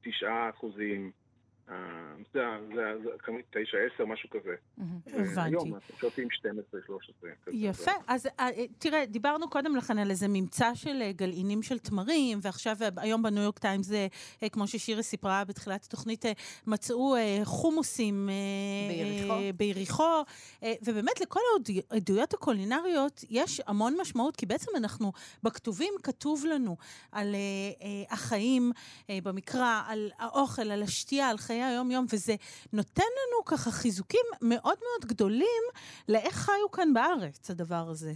תשעה 0.00 0.50
אחוזים, 0.50 1.10
זה, 2.34 2.40
זה, 2.74 2.82
זה 3.04 3.10
כמובן 3.18 3.42
תשע, 3.50 3.78
עשר, 3.94 4.06
משהו 4.06 4.30
כזה. 4.30 4.54
הבנתי. 5.06 5.40
היום 5.40 5.74
אנחנו 5.74 5.94
שותים 6.00 6.30
12, 6.30 6.80
13. 6.86 7.30
כזה. 7.46 7.56
יפה. 7.56 7.90
אז 8.06 8.28
אה, 8.40 8.48
תראה, 8.78 9.06
דיברנו 9.06 9.50
קודם 9.50 9.76
לכן 9.76 9.98
על 9.98 10.10
איזה 10.10 10.28
ממצא 10.28 10.74
של 10.74 11.02
אה, 11.02 11.12
גלעינים 11.12 11.62
של 11.62 11.78
תמרים, 11.78 12.38
ועכשיו, 12.42 12.76
אה, 12.82 12.88
היום 12.96 13.22
בניו 13.22 13.42
יורק 13.42 13.58
טיימס, 13.58 13.92
אה, 13.92 14.06
אה, 14.42 14.48
כמו 14.48 14.66
ששירי 14.66 15.02
סיפרה 15.02 15.44
בתחילת 15.44 15.84
התוכנית, 15.84 16.26
אה, 16.26 16.32
מצאו 16.66 17.16
אה, 17.16 17.40
חומוסים 17.44 18.28
אה, 18.28 18.34
ביריחו. 18.94 19.32
אה, 19.32 19.50
ביריחו, 19.52 20.22
אה, 20.62 20.72
ובאמת 20.84 21.20
לכל 21.20 21.40
העדויות 21.90 22.34
הקולינריות 22.34 23.24
יש 23.30 23.60
המון 23.66 23.96
משמעות, 24.00 24.36
כי 24.36 24.46
בעצם 24.46 24.70
אנחנו, 24.76 25.12
בכתובים 25.42 25.94
כתוב 26.02 26.44
לנו 26.46 26.76
על 27.12 27.34
אה, 27.34 27.38
אה, 27.82 28.14
החיים 28.14 28.72
אה, 29.10 29.18
במקרא, 29.22 29.82
על 29.86 30.10
האוכל, 30.18 30.70
על 30.70 30.82
השתייה, 30.82 31.30
על 31.30 31.38
חיי 31.38 31.55
היום-יום, 31.64 32.06
וזה 32.12 32.32
נותן 32.72 33.02
לנו 33.02 33.44
ככה 33.44 33.70
חיזוקים 33.70 34.26
מאוד 34.42 34.78
מאוד 34.78 35.10
גדולים 35.10 35.62
לאיך 36.08 36.34
חיו 36.34 36.70
כאן 36.72 36.94
בארץ, 36.94 37.50
הדבר 37.50 37.84
הזה. 37.88 38.12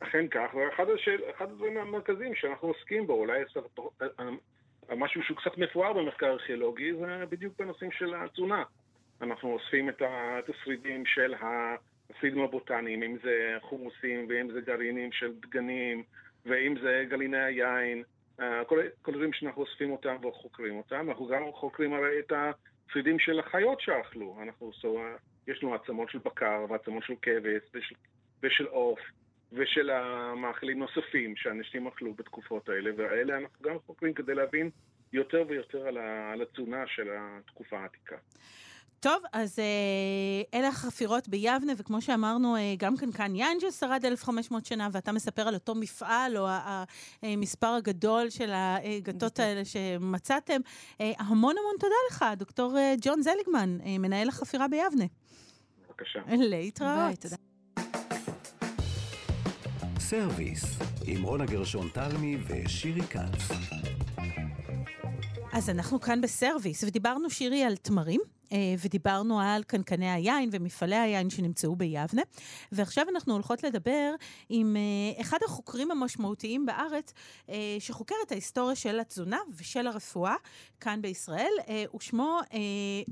אכן 0.00 0.28
כך, 0.28 0.54
ואחד 0.54 0.84
השאל, 0.94 1.20
הדברים 1.40 1.78
המרכזיים 1.78 2.34
שאנחנו 2.34 2.68
עוסקים 2.68 3.06
בו, 3.06 3.12
אולי 3.12 3.42
אה, 4.02 4.96
משהו 4.96 5.22
שהוא 5.22 5.36
קצת 5.36 5.58
מפואר 5.58 5.92
במחקר 5.92 6.26
ארכיאולוגי, 6.26 6.92
זה 6.94 7.26
בדיוק 7.28 7.54
בנושאים 7.58 7.90
של 7.92 8.14
התזונה. 8.14 8.62
אנחנו 9.22 9.52
אוספים 9.52 9.88
את 9.88 10.02
התשרידים 10.08 11.06
של 11.06 11.34
התשרידים 11.40 12.42
הבוטניים, 12.42 13.02
אם 13.02 13.16
זה 13.22 13.56
חומוסים 13.60 14.26
ואם 14.28 14.52
זה 14.52 14.60
גרעינים 14.60 15.12
של 15.12 15.32
דגנים, 15.40 16.02
ואם 16.46 16.74
זה 16.82 17.04
גרעיני 17.08 17.38
היין, 17.38 18.02
כל 18.36 18.80
כל 19.02 19.12
הדברים 19.12 19.32
שאנחנו 19.32 19.62
אוספים 19.62 19.92
אותם 19.92 20.16
וחוקרים 20.24 20.76
אותם. 20.76 21.08
אנחנו 21.08 21.26
גם 21.26 21.42
חוקרים 21.52 21.92
הרי 21.92 22.18
את 22.18 22.32
התשרידים 22.32 23.18
של 23.18 23.38
החיות 23.40 23.80
שאכלו. 23.80 24.38
אנחנו 24.42 24.70
יש 25.48 25.62
לנו 25.62 25.74
עצמות 25.74 26.10
של 26.10 26.18
בקר 26.18 26.66
ועצמות 26.68 27.02
של 27.04 27.14
כבש 27.22 27.62
ושל, 27.74 27.94
ושל 28.42 28.66
עוף. 28.66 29.00
ושל 29.52 29.90
המאכלים 29.90 30.78
נוספים 30.78 31.36
שאנשים 31.36 31.86
אכלו 31.86 32.14
בתקופות 32.14 32.68
האלה, 32.68 32.90
והאלה 32.96 33.38
אנחנו 33.38 33.62
גם 33.62 33.78
חוקרים 33.86 34.14
כדי 34.14 34.34
להבין 34.34 34.70
יותר 35.12 35.44
ויותר 35.48 35.86
על 36.32 36.42
התזונה 36.42 36.86
של 36.86 37.08
התקופה 37.10 37.78
העתיקה. 37.78 38.16
טוב, 39.02 39.22
אז 39.32 39.58
אה, 39.58 40.58
אלה 40.58 40.68
החפירות 40.68 41.28
ביבנה, 41.28 41.72
וכמו 41.76 42.02
שאמרנו, 42.02 42.56
אה, 42.56 42.74
גם 42.78 42.96
כאן 42.96 43.12
כאן 43.12 43.36
יין 43.36 43.58
ששרד 43.60 44.04
1,500 44.04 44.66
שנה, 44.66 44.88
ואתה 44.92 45.12
מספר 45.12 45.48
על 45.48 45.54
אותו 45.54 45.74
מפעל, 45.74 46.36
או 46.36 46.48
המספר 47.22 47.66
הגדול 47.66 48.30
של 48.30 48.50
הגתות 48.54 49.38
האלה 49.38 49.64
שמצאתם. 49.64 50.60
אה, 51.00 51.12
המון 51.18 51.54
המון 51.58 51.74
תודה 51.80 51.94
לך, 52.10 52.24
דוקטור 52.36 52.78
אה, 52.78 52.94
ג'ון 53.00 53.22
זליגמן, 53.22 53.78
אה, 53.86 53.98
מנהל 53.98 54.28
החפירה 54.28 54.68
ביבנה. 54.68 55.04
בבקשה. 55.88 56.20
להתראות. 56.28 56.90
ביי, 57.06 57.16
תודה. 57.16 57.36
סרוויס, 59.98 60.64
עם 61.06 61.22
רונה 61.22 61.46
גרשון 61.46 61.88
תלמי 61.88 62.36
ושירי 62.48 63.02
כץ. 63.02 63.48
אז 65.52 65.70
אנחנו 65.70 66.00
כאן 66.00 66.20
בסרוויס, 66.20 66.84
ודיברנו, 66.84 67.30
שירי, 67.30 67.64
על 67.64 67.76
תמרים. 67.76 68.20
אה, 68.52 68.74
ודיברנו 68.78 69.40
על 69.40 69.62
קנקני 69.62 70.10
היין 70.10 70.48
ומפעלי 70.52 70.96
היין 70.96 71.30
שנמצאו 71.30 71.76
ביבנה. 71.76 72.22
ועכשיו 72.72 73.06
אנחנו 73.08 73.32
הולכות 73.32 73.62
לדבר 73.62 74.14
עם 74.48 74.76
אה, 74.76 75.20
אחד 75.20 75.38
החוקרים 75.44 75.90
המשמעותיים 75.90 76.66
בארץ, 76.66 77.12
אה, 77.48 77.76
שחוקר 77.78 78.14
את 78.26 78.32
ההיסטוריה 78.32 78.76
של 78.76 79.00
התזונה 79.00 79.38
ושל 79.56 79.86
הרפואה 79.86 80.34
כאן 80.80 81.02
בישראל, 81.02 81.52
ושמו 81.96 82.40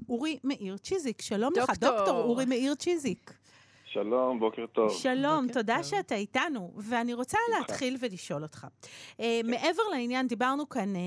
אורי 0.09 0.39
מאיר 0.45 0.77
צ'יזיק. 0.77 1.23
שלום 1.23 1.53
לך, 1.57 1.71
דוקטור. 1.71 1.91
דוקטור 1.91 2.23
אורי 2.23 2.45
מאיר 2.45 2.75
צ'יזיק. 2.75 3.40
שלום, 3.93 4.41
בוקר 4.41 4.67
טוב. 4.67 4.91
שלום, 4.91 5.47
בוקר 5.47 5.61
תודה 5.61 5.77
טוב. 5.77 5.85
שאתה 5.85 6.15
איתנו, 6.15 6.73
ואני 6.77 7.15
רוצה 7.15 7.39
להתחיל 7.59 7.97
ולשאול 8.01 8.43
אותך. 8.43 8.67
אה, 9.21 9.41
מעבר 9.45 9.83
לעניין, 9.93 10.27
דיברנו 10.27 10.69
כאן 10.69 10.97
אה, 10.97 11.01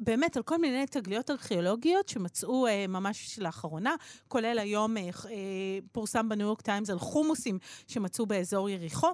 באמת 0.00 0.36
על 0.36 0.42
כל 0.42 0.58
מיני 0.58 0.86
תגליות 0.86 1.30
ארכיאולוגיות 1.30 2.08
שמצאו 2.08 2.66
אה, 2.66 2.86
ממש 2.88 3.38
לאחרונה, 3.38 3.94
כולל 4.28 4.58
היום 4.58 4.94
פורסם 5.92 6.28
בניו 6.28 6.46
יורק 6.46 6.60
טיימס 6.60 6.90
על 6.90 6.98
חומוסים 6.98 7.58
שמצאו 7.86 8.26
באזור 8.26 8.70
יריחו. 8.70 9.10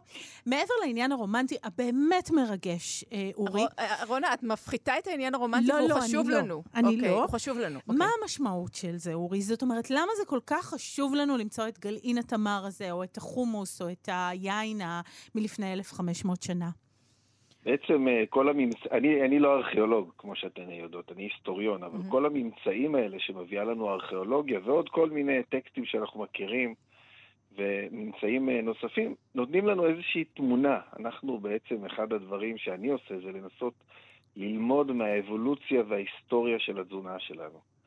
מעבר 0.47 0.75
לעניין 0.85 1.13
הרומנטי 1.13 1.57
הבאמת 1.63 2.31
מרגש, 2.31 3.05
אורי, 3.35 3.65
רונה, 4.07 4.35
את 4.35 4.43
מפחיתה 4.43 4.99
את 4.99 5.07
העניין 5.07 5.35
הרומנטי, 5.35 5.67
לא, 5.67 5.75
והוא 5.75 5.89
לא, 5.89 6.01
חשוב 6.01 6.27
אני 6.27 6.35
לא. 6.35 6.41
לנו. 6.41 6.63
אני 6.75 6.95
אוקיי, 6.95 7.11
לא. 7.11 7.23
הוא 7.23 7.31
חשוב 7.31 7.59
לנו. 7.59 7.81
מה 7.87 7.95
אוקיי. 7.95 8.09
המשמעות 8.23 8.75
של 8.75 8.97
זה, 8.97 9.15
אורי? 9.15 9.43
זאת 9.43 9.63
אומרת, 9.63 9.91
למה 9.91 10.13
זה 10.19 10.25
כל 10.27 10.41
כך 10.47 10.65
חשוב 10.67 11.15
לנו 11.15 11.37
למצוא 11.37 11.69
את 11.69 11.79
גלעין 11.79 12.19
התמר 12.19 12.65
הזה, 12.67 12.91
או 12.91 13.05
את 13.13 13.17
החומוס, 13.17 13.83
או 13.83 13.91
את 13.93 14.09
היין 14.13 14.81
מלפני 15.35 15.73
1,500 15.73 16.43
שנה? 16.43 16.71
בעצם 17.65 18.09
אה, 18.09 18.25
כל 18.29 18.49
הממצאים, 18.49 18.93
אני, 18.93 19.25
אני 19.25 19.39
לא 19.39 19.57
ארכיאולוג, 19.57 20.13
כמו 20.19 20.37
שאתן 20.37 20.71
יודעות, 20.71 21.13
אני 21.13 21.23
היסטוריון, 21.23 21.83
אבל 21.83 21.99
מהמם. 21.99 22.11
כל 22.11 22.27
הממצאים 22.27 22.95
האלה 22.95 23.17
שמביאה 23.21 23.65
לנו 23.65 23.91
הארכיאולוגיה, 23.91 24.61
ועוד 24.65 24.89
כל 24.89 25.11
מיני 25.11 25.43
טקסטים 25.43 25.85
שאנחנו 25.85 26.23
מכירים, 26.23 26.75
וממצאים 27.57 28.49
אה, 28.49 28.61
נוספים, 28.63 29.15
נותנים 29.35 29.67
לנו 29.67 29.87
איזושהי 29.87 30.25
תמונה. 30.25 30.81
אנחנו 30.99 31.39
בעצם, 31.39 31.85
אחד 31.85 32.13
הדברים 32.13 32.59
שאני 32.59 32.89
עושה 32.89 33.15
זה 33.25 33.33
לנסות 33.33 33.75
ללמוד 34.37 34.93
מהאבולוציה 34.93 35.83
וההיסטוריה 35.89 36.59
של 36.59 36.81
התזונה 36.81 37.19
שלנו. 37.19 37.78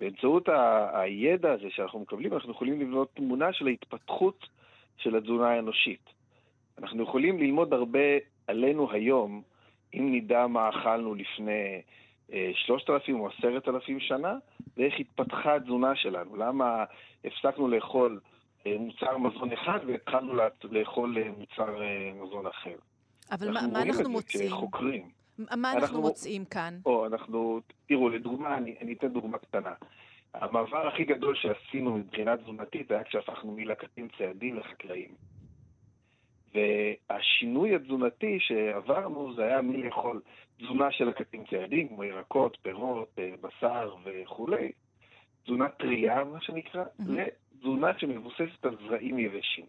באמצעות 0.00 0.48
ה- 0.48 1.00
הידע 1.00 1.52
הזה 1.52 1.70
שאנחנו 1.70 2.00
מקבלים, 2.00 2.32
אנחנו 2.32 2.50
יכולים 2.50 2.80
לבנות 2.80 3.08
תמונה 3.14 3.52
של 3.52 3.66
ההתפתחות 3.66 4.48
של 4.96 5.16
התזונה 5.16 5.48
האנושית. 5.50 6.10
אנחנו 6.78 7.02
יכולים 7.02 7.38
ללמוד 7.38 7.72
הרבה 7.72 7.98
עלינו 8.46 8.92
היום, 8.92 9.42
אם 9.94 10.14
נדע 10.14 10.46
מה 10.46 10.68
אכלנו 10.68 11.14
לפני 11.14 11.80
אה, 12.32 12.50
3,000 12.54 13.20
או 13.20 13.28
10,000 13.38 14.00
שנה, 14.00 14.34
ואיך 14.76 14.94
התפתחה 15.00 15.54
התזונה 15.54 15.96
שלנו. 15.96 16.36
למה 16.36 16.84
הפסקנו 17.24 17.68
לאכול 17.68 18.20
אה, 18.66 18.76
מוצר 18.78 19.18
מזון 19.18 19.52
אחד 19.52 19.78
והתחלנו 19.86 20.32
לאכול 20.70 21.18
אה, 21.18 21.28
מוצר 21.38 21.82
אה, 21.82 22.10
מזון 22.22 22.46
אחר. 22.46 22.74
אבל 23.32 23.46
מה- 23.50 23.60
מה 23.60 23.66
רואים 23.68 23.76
אנחנו 23.76 24.00
את 24.00 24.04
זה 24.06 24.08
מוצאים? 24.08 24.48
כחוקרים. 24.48 25.08
מה 25.38 25.48
אנחנו 25.72 25.78
אנחנו- 25.78 26.00
מוצאים 26.00 26.44
כאן? 26.44 26.78
או 26.86 27.06
אנחנו, 27.06 27.60
תראו, 27.86 28.08
לדוגמה, 28.08 28.56
אני, 28.56 28.74
אני 28.80 28.92
אתן 28.92 29.08
דוגמה 29.08 29.38
קטנה. 29.38 29.74
המעבר 30.34 30.88
הכי 30.88 31.04
גדול 31.04 31.34
שעשינו 31.34 31.98
מבחינה 31.98 32.36
תזונתית 32.36 32.90
היה 32.90 33.04
כשהפכנו 33.04 33.52
מלקטים 33.52 34.08
ציידים 34.16 34.56
לחקלאים. 34.56 35.14
והשינוי 36.54 37.74
התזונתי 37.74 38.38
שעברנו 38.40 39.34
זה 39.34 39.42
היה 39.44 39.62
מלאכול 39.62 40.20
תזונה 40.58 40.92
של 40.92 41.04
לקטים 41.04 41.44
ציידים, 41.50 41.88
כמו 41.88 42.04
ירקות, 42.04 42.58
פירות, 42.62 43.18
אה, 43.18 43.30
בשר 43.40 43.94
וכולי, 44.04 44.72
תזונה 45.44 45.68
טרייה, 45.68 46.24
מה 46.24 46.40
שנקרא, 46.40 46.84
מהמם. 46.98 47.16
לתזונה 47.16 47.98
שמבוססת 47.98 48.64
על 48.64 48.76
זרעים 48.88 49.18
יבשים. 49.18 49.66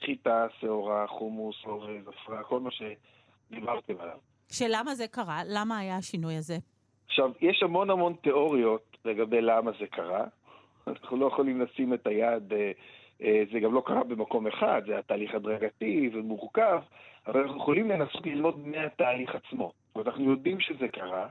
חיטה, 0.00 0.46
שעורה, 0.60 1.06
חומוס, 1.06 1.56
אורז, 1.64 2.08
עפרה, 2.08 2.42
כל 2.44 2.60
מה 2.60 2.70
שדיברתם 2.70 3.94
עליו. 4.00 4.18
שלמה 4.50 4.94
זה 4.94 5.08
קרה? 5.08 5.40
למה 5.46 5.78
היה 5.78 5.96
השינוי 5.96 6.36
הזה? 6.36 6.56
עכשיו, 7.06 7.30
יש 7.40 7.62
המון 7.62 7.90
המון 7.90 8.14
תיאוריות 8.22 8.96
לגבי 9.04 9.40
למה 9.40 9.70
זה 9.80 9.86
קרה. 9.86 10.24
אנחנו 10.86 11.16
לא 11.16 11.26
יכולים 11.26 11.60
לשים 11.60 11.94
את 11.94 12.06
היד, 12.06 12.52
אה, 12.52 12.72
אה, 13.22 13.42
זה 13.52 13.60
גם 13.60 13.74
לא 13.74 13.82
קרה 13.86 14.04
במקום 14.04 14.46
אחד, 14.46 14.82
זה 14.86 14.92
היה 14.92 15.02
תהליך 15.02 15.34
הדרגתי 15.34 16.10
ומורכב, 16.12 16.80
אבל 17.26 17.40
אנחנו 17.40 17.56
יכולים 17.56 17.90
לנסות 17.90 18.26
ללמוד 18.26 18.66
מהתהליך 18.66 19.34
עצמו. 19.34 19.72
זאת 19.86 19.94
אומרת, 19.94 20.06
אנחנו 20.06 20.30
יודעים 20.30 20.60
שזה 20.60 20.88
קרה, 20.88 21.28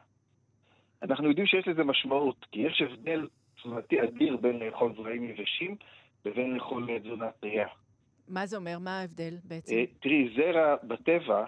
אנחנו 1.04 1.30
יודעים 1.30 1.47
שיש 1.47 1.67
לזה 1.67 1.84
משמעות, 1.84 2.45
כי 2.51 2.60
יש 2.60 2.82
הבדל 2.82 3.28
תזונתי 3.62 4.04
אדיר 4.04 4.38
בין 4.38 4.60
לאכול 4.60 4.93
זרעים 4.95 5.23
יבשים 5.23 5.75
לבין 6.25 6.54
לאכול 6.54 6.89
אה, 6.89 6.99
תזונה 6.99 7.32
טריה. 7.32 7.67
מה 8.28 8.45
זה 8.45 8.58
אומר? 8.58 8.80
מה 8.80 8.99
ההבדל 8.99 9.34
בעצם? 9.43 9.75
תראי, 9.99 10.30
זרע 10.36 10.75
בטבע, 10.84 11.45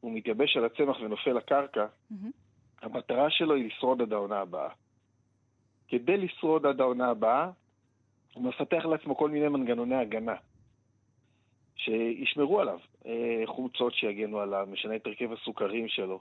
הוא 0.00 0.12
מתייבש 0.12 0.56
על 0.56 0.64
הצמח 0.64 0.96
ונופל 1.00 1.32
לקרקע, 1.32 1.86
מהמם. 2.10 2.30
המטרה 2.82 3.30
שלו 3.30 3.54
היא 3.54 3.66
לשרוד 3.66 4.02
עד 4.02 4.12
העונה 4.12 4.40
הבאה. 4.40 4.68
כדי 5.88 6.16
לשרוד 6.16 6.66
עד 6.66 6.80
העונה 6.80 7.08
הבאה, 7.08 7.50
הוא 8.34 8.44
מפתח 8.44 8.84
לעצמו 8.84 9.16
כל 9.16 9.30
מיני 9.30 9.48
מנגנוני 9.48 9.94
הגנה 9.94 10.34
שישמרו 11.76 12.60
עליו. 12.60 12.78
אה, 13.06 13.42
חומצות 13.46 13.94
שיגנו 13.94 14.40
עליו, 14.40 14.68
משנה 14.70 14.96
את 14.96 15.06
הרכב 15.06 15.32
הסוכרים 15.32 15.88
שלו. 15.88 16.20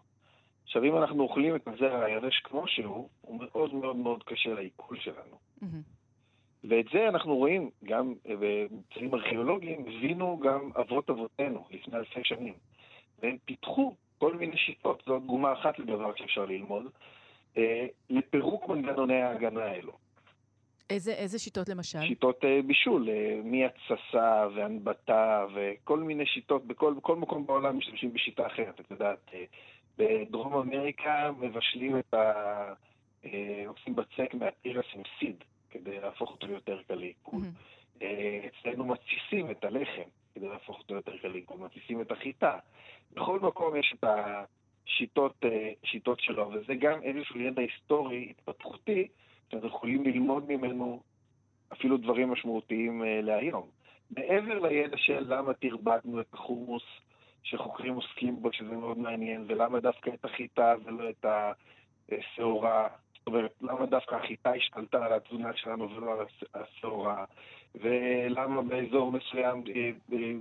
עכשיו, 0.63 0.83
אם 0.83 0.97
אנחנו 0.97 1.23
אוכלים 1.23 1.55
את 1.55 1.67
הזרע 1.67 2.05
היבש 2.05 2.39
כמו 2.39 2.67
שהוא, 2.67 3.09
הוא 3.21 3.39
מאוד 3.39 3.73
מאוד 3.73 3.95
מאוד 3.95 4.23
קשה 4.23 4.53
לעיכול 4.53 4.97
שלנו. 4.99 5.37
מהמם. 5.61 5.81
ואת 6.63 6.85
זה 6.93 7.09
אנחנו 7.09 7.35
רואים 7.35 7.69
גם 7.83 8.13
אה, 8.29 8.35
בממצאים 8.39 9.13
ארכיאולוגיים, 9.13 9.81
הבינו 9.81 10.39
גם 10.39 10.71
אבות 10.79 11.09
אבותינו 11.09 11.67
לפני 11.71 11.97
אלפי 11.97 12.23
שנים. 12.23 12.53
והם 13.21 13.37
פיתחו 13.45 13.95
כל 14.17 14.35
מיני 14.35 14.57
שיטות, 14.57 15.03
זו 15.05 15.19
דוגמה 15.19 15.53
אחת 15.53 15.79
לדבר 15.79 16.11
שאפשר 16.15 16.45
ללמוד. 16.45 16.85
אה, 17.57 17.85
לפירוק 18.09 18.69
מנגנוני 18.69 19.21
ההגנה 19.21 19.63
האלו. 19.63 19.91
איזה, 20.89 21.11
איזה 21.13 21.39
שיטות 21.39 21.69
למשל? 21.69 21.99
שיטות 22.07 22.45
אה, 22.45 22.61
בישול, 22.61 23.09
אה, 23.09 23.39
מהתססה 23.43 24.47
והנבטה 24.55 25.45
וכל 25.55 25.99
מיני 25.99 26.25
שיטות, 26.25 26.65
בכל, 26.65 26.93
בכל 26.93 27.15
מקום 27.15 27.45
בעולם 27.45 27.77
משתמשים 27.77 28.13
בשיטה 28.13 28.47
אחרת, 28.47 28.79
את 28.79 28.91
יודעת. 28.91 29.31
בדרום 29.97 30.53
אמריקה 30.53 31.31
מבשלים 31.39 31.99
את 31.99 32.13
ה... 32.13 32.73
עושים 33.67 33.95
בצק 33.95 34.33
מהתירס 34.33 34.85
עם 34.95 35.01
סיד, 35.19 35.43
כדי 35.69 35.99
להפוך 35.99 36.31
אותו 36.31 36.47
ליותר 36.47 36.81
קל 36.87 36.95
לעיכול. 36.95 37.39
מהמם. 37.39 37.51
אה, 38.01 38.39
אצלנו 38.47 38.85
מתסיסים 38.85 39.51
את 39.51 39.63
הלחם 39.63 40.09
כדי 40.37 40.47
להפוך 40.49 40.79
אותו 40.79 40.95
יותר 40.95 41.17
קל 41.17 41.27
לעיכול, 41.27 41.57
מתסיסים 41.57 42.01
את 42.01 42.11
החיטה. 42.11 42.59
בכל 43.13 43.39
מקום 43.39 43.75
יש 43.75 43.95
את 43.99 44.03
השיטות 44.03 45.35
אה, 45.45 45.71
שיטות 45.83 46.19
שלו, 46.19 46.51
וזה 46.53 46.75
גם 46.75 47.03
איזשהו 47.03 47.39
ידע 47.39 47.61
היסטורי, 47.61 48.27
התפתחותי, 48.29 49.07
שאנחנו 49.51 49.67
יכולים 49.67 50.03
ללמוד 50.03 50.51
ממנו 50.51 51.01
אפילו 51.73 51.97
דברים 51.97 52.31
משמעותיים 52.31 53.03
אה, 53.03 53.21
להיום. 53.21 53.69
מעבר 54.11 54.59
לידע 54.59 54.97
של 54.97 55.25
למה 55.27 55.53
תרבטנו 55.53 56.21
את 56.21 56.33
החומוס 56.33 56.83
שחוקרים 57.43 57.93
עוסקים 57.95 58.41
בו, 58.41 58.53
שזה 58.53 58.75
מאוד 58.75 58.97
מעניין, 58.97 59.45
ולמה 59.47 59.79
דווקא 59.79 60.09
את 60.13 60.25
החיטה 60.25 60.73
ולא 60.85 61.09
את 61.09 61.25
השעורה, 62.11 62.87
זאת 63.17 63.27
אומרת, 63.27 63.51
למה 63.61 63.85
דווקא 63.85 64.15
החיטה 64.15 64.51
השתלטה 64.51 65.05
על 65.05 65.13
התזונה 65.13 65.49
שלנו 65.55 65.95
ולא 65.95 66.13
על 66.13 66.25
הש- 66.25 66.43
השעורה, 66.53 67.25
ולמה 67.75 68.61
באזור 68.61 69.11
מסוים 69.11 69.63
אה, 69.75 69.91
אה, 70.13 70.33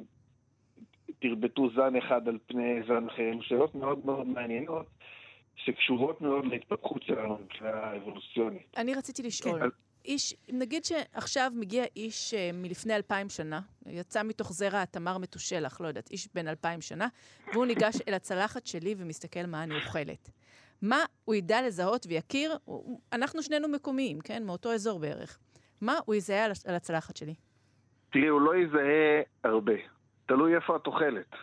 תרבטו 1.19 1.71
זן 1.71 1.97
אחד 1.97 2.29
על 2.29 2.39
פני 2.47 2.83
זן 2.89 3.07
אחר, 3.09 3.23
הן 3.23 3.43
שאלות 3.43 3.75
מאוד 3.75 4.07
מאוד 4.07 4.27
מעניינות, 4.27 4.87
שקשורות 5.57 6.21
מאוד 6.21 6.45
להתפתחות 6.45 7.03
שלנו 7.03 7.39
מבחינה 7.45 7.97
אבולוציונית. 7.97 8.75
אני 8.77 8.95
רציתי 8.95 9.23
לשאול, 9.23 9.61
כן. 9.61 9.69
איש, 10.05 10.35
נגיד 10.49 10.85
שעכשיו 10.85 11.53
מגיע 11.55 11.85
איש 11.97 12.35
אה, 12.35 12.51
מלפני 12.55 12.97
אלפיים 12.97 13.29
שנה, 13.29 13.61
יצא 13.87 14.23
מתוך 14.23 14.53
זרע 14.53 14.83
התמר 14.83 15.19
מתושלח, 15.19 15.81
לא 15.81 15.89
יודעת, 15.89 16.11
איש 16.11 16.29
בן 16.35 16.49
אלפיים 16.49 16.81
שנה, 16.81 17.09
והוא 17.53 17.67
ניגש 17.67 17.97
אל 18.09 18.15
הצלחת 18.15 18.67
שלי 18.67 18.95
ומסתכל 18.99 19.47
מה 19.47 19.63
אני 19.63 19.75
אוכלת. 19.75 20.31
מה 20.83 21.05
הוא 21.25 21.35
ידע 21.35 21.67
לזהות 21.67 22.07
ויכיר? 22.09 22.57
אנחנו 23.13 23.43
שנינו 23.43 23.69
מקומיים, 23.69 24.21
כן? 24.21 24.45
מאותו 24.45 24.73
אזור 24.73 24.99
בערך. 24.99 25.39
מה 25.81 25.99
הוא 26.05 26.15
יזהה 26.15 26.45
על, 26.45 26.75
הצלחת 26.75 27.17
שלי? 27.17 27.35
תראי, 28.11 28.27
הוא 28.27 28.41
לא 28.41 28.57
יזהה 28.57 29.23
הרבה. 29.45 29.73
תלוי 30.27 30.55
איפה 30.55 30.77
את 30.77 30.87
אוכלת. 30.87 31.37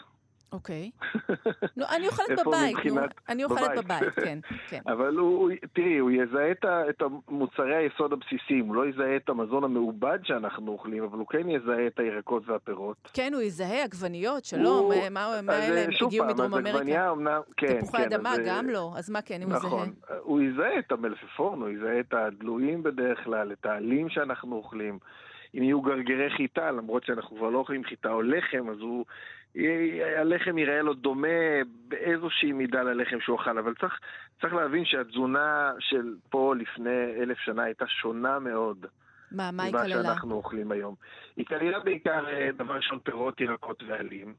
אוקיי. 0.53 0.91
נו, 1.77 1.85
אני 1.97 2.07
אוכלת 2.07 2.39
בבית, 2.45 2.77
נו. 2.85 3.01
אני 3.29 3.43
אוכלת 3.43 3.71
בבית. 3.77 4.13
כן, 4.15 4.39
כן. 4.69 4.81
אבל 4.93 5.17
הוא, 5.17 5.51
תראי, 5.73 5.97
הוא 5.97 6.11
יזהה 6.11 6.51
את, 6.51 6.65
ה, 6.65 6.89
את 6.89 7.01
מוצרי 7.29 7.75
היסוד 7.75 8.13
הבסיסיים, 8.13 8.65
הוא 8.65 8.75
לא 8.75 8.87
יזהה 8.87 9.15
את 9.15 9.29
המזון 9.29 9.63
המעובד 9.63 10.19
שאנחנו 10.23 10.71
אוכלים, 10.71 11.03
אבל 11.03 11.17
הוא 11.17 11.27
כן 11.27 11.49
יזהה 11.49 11.87
את 11.87 11.99
הירקות 11.99 12.43
והפירות. 12.49 12.97
כן, 13.13 13.31
הוא 13.33 13.41
יזהה 13.41 13.83
עגבניות, 13.83 14.45
שלום, 14.45 14.89
מה- 14.89 15.09
מה 15.09 15.41
מה 15.43 15.53
אז, 15.53 15.69
אלה, 15.69 15.83
הם 15.83 15.91
שוב 15.91 16.07
הגיעו 16.07 16.25
פעם, 16.25 16.33
מדרום 16.35 16.53
אז 16.53 16.59
אמריקה. 16.59 16.77
עגבנייה 16.77 17.11
אמנם, 17.11 17.41
כן, 17.57 17.79
תפוחי 17.81 17.97
כן, 17.97 18.03
אדמה, 18.13 18.31
אז, 18.33 18.39
גם 18.45 18.69
לא. 18.69 18.93
אז 18.97 19.09
מה 19.09 19.21
כן, 19.21 19.41
אם 19.41 19.49
הוא 19.49 19.57
יזהה? 19.57 19.67
נכון. 19.67 19.93
הוא 20.19 20.41
יזהה 20.41 20.79
את 20.79 20.91
המלפפון, 20.91 21.61
הוא 21.61 21.69
יזהה 21.69 21.99
את 21.99 22.13
הדלויים 22.13 22.83
בדרך 22.83 23.23
כלל, 23.23 23.51
את 23.51 23.65
העלים 23.65 24.09
שאנחנו 24.09 24.55
אוכלים. 24.55 24.99
אם 25.57 25.63
יהיו 25.63 25.81
גרגרי 25.81 26.29
חיטה, 26.37 26.71
למרות 26.71 27.05
שאנחנו 27.05 27.37
כבר 27.37 27.49
לא 27.49 27.57
אוכלים 27.57 27.83
חיטה 27.83 28.09
או 28.11 28.21
לחם, 28.21 28.69
אז 28.69 28.79
הוא... 28.79 29.05
יהיה- 29.55 30.21
הלחם 30.21 30.57
ייראה 30.57 30.81
לו 30.81 30.93
דומה 30.93 31.27
באיזושהי 31.87 32.51
מידה 32.51 32.83
ללחם 32.83 33.19
שהוא 33.21 33.41
אכל, 33.41 33.57
אבל 33.57 33.73
צריך, 33.73 33.99
צריך 34.41 34.53
להבין 34.53 34.85
שהתזונה 34.85 35.71
של 35.79 36.15
פה 36.29 36.53
לפני 36.57 37.13
אלף 37.21 37.37
שנה 37.37 37.63
הייתה 37.63 37.87
שונה 37.87 38.39
מאוד 38.39 38.85
מה, 39.31 39.51
מה 39.51 39.63
היא 39.63 39.71
ממה 39.73 39.83
כללה? 39.83 40.03
שאנחנו 40.03 40.35
אוכלים 40.35 40.71
היום. 40.71 40.95
היא 41.35 41.45
כללה 41.45 41.79
בעיקר, 41.79 42.27
אה, 42.29 42.49
דבר 42.57 42.73
ראשון, 42.73 42.99
פירות, 42.99 43.41
ירקות 43.41 43.83
ועלים. 43.87 44.33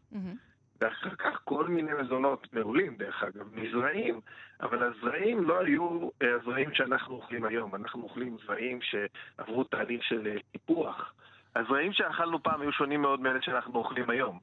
ואחר 0.80 1.10
כך 1.14 1.40
כל 1.44 1.68
מיני 1.68 1.90
מזונות 2.02 2.46
מעולים, 2.52 2.96
דרך 2.96 3.22
אגב, 3.22 3.46
מזרעים, 3.54 4.20
אבל 4.62 4.82
הזרעים 4.82 5.44
לא 5.48 5.60
היו 5.60 6.08
אה, 6.22 6.34
הזרעים 6.34 6.74
שאנחנו 6.74 7.14
אוכלים 7.14 7.44
היום. 7.44 7.74
אנחנו 7.74 8.02
אוכלים 8.02 8.36
זרעים 8.46 8.78
שעברו 8.82 9.64
תהליך 9.64 10.02
של 10.04 10.26
אה, 10.26 10.36
טיפוח. 10.52 11.14
הזרעים 11.56 11.92
שאכלנו 11.92 12.42
פעם 12.42 12.60
היו 12.60 12.72
שונים 12.72 13.02
מאוד 13.02 13.20
מאלה 13.20 13.42
שאנחנו 13.42 13.74
אוכלים 13.78 14.10
היום. 14.10 14.38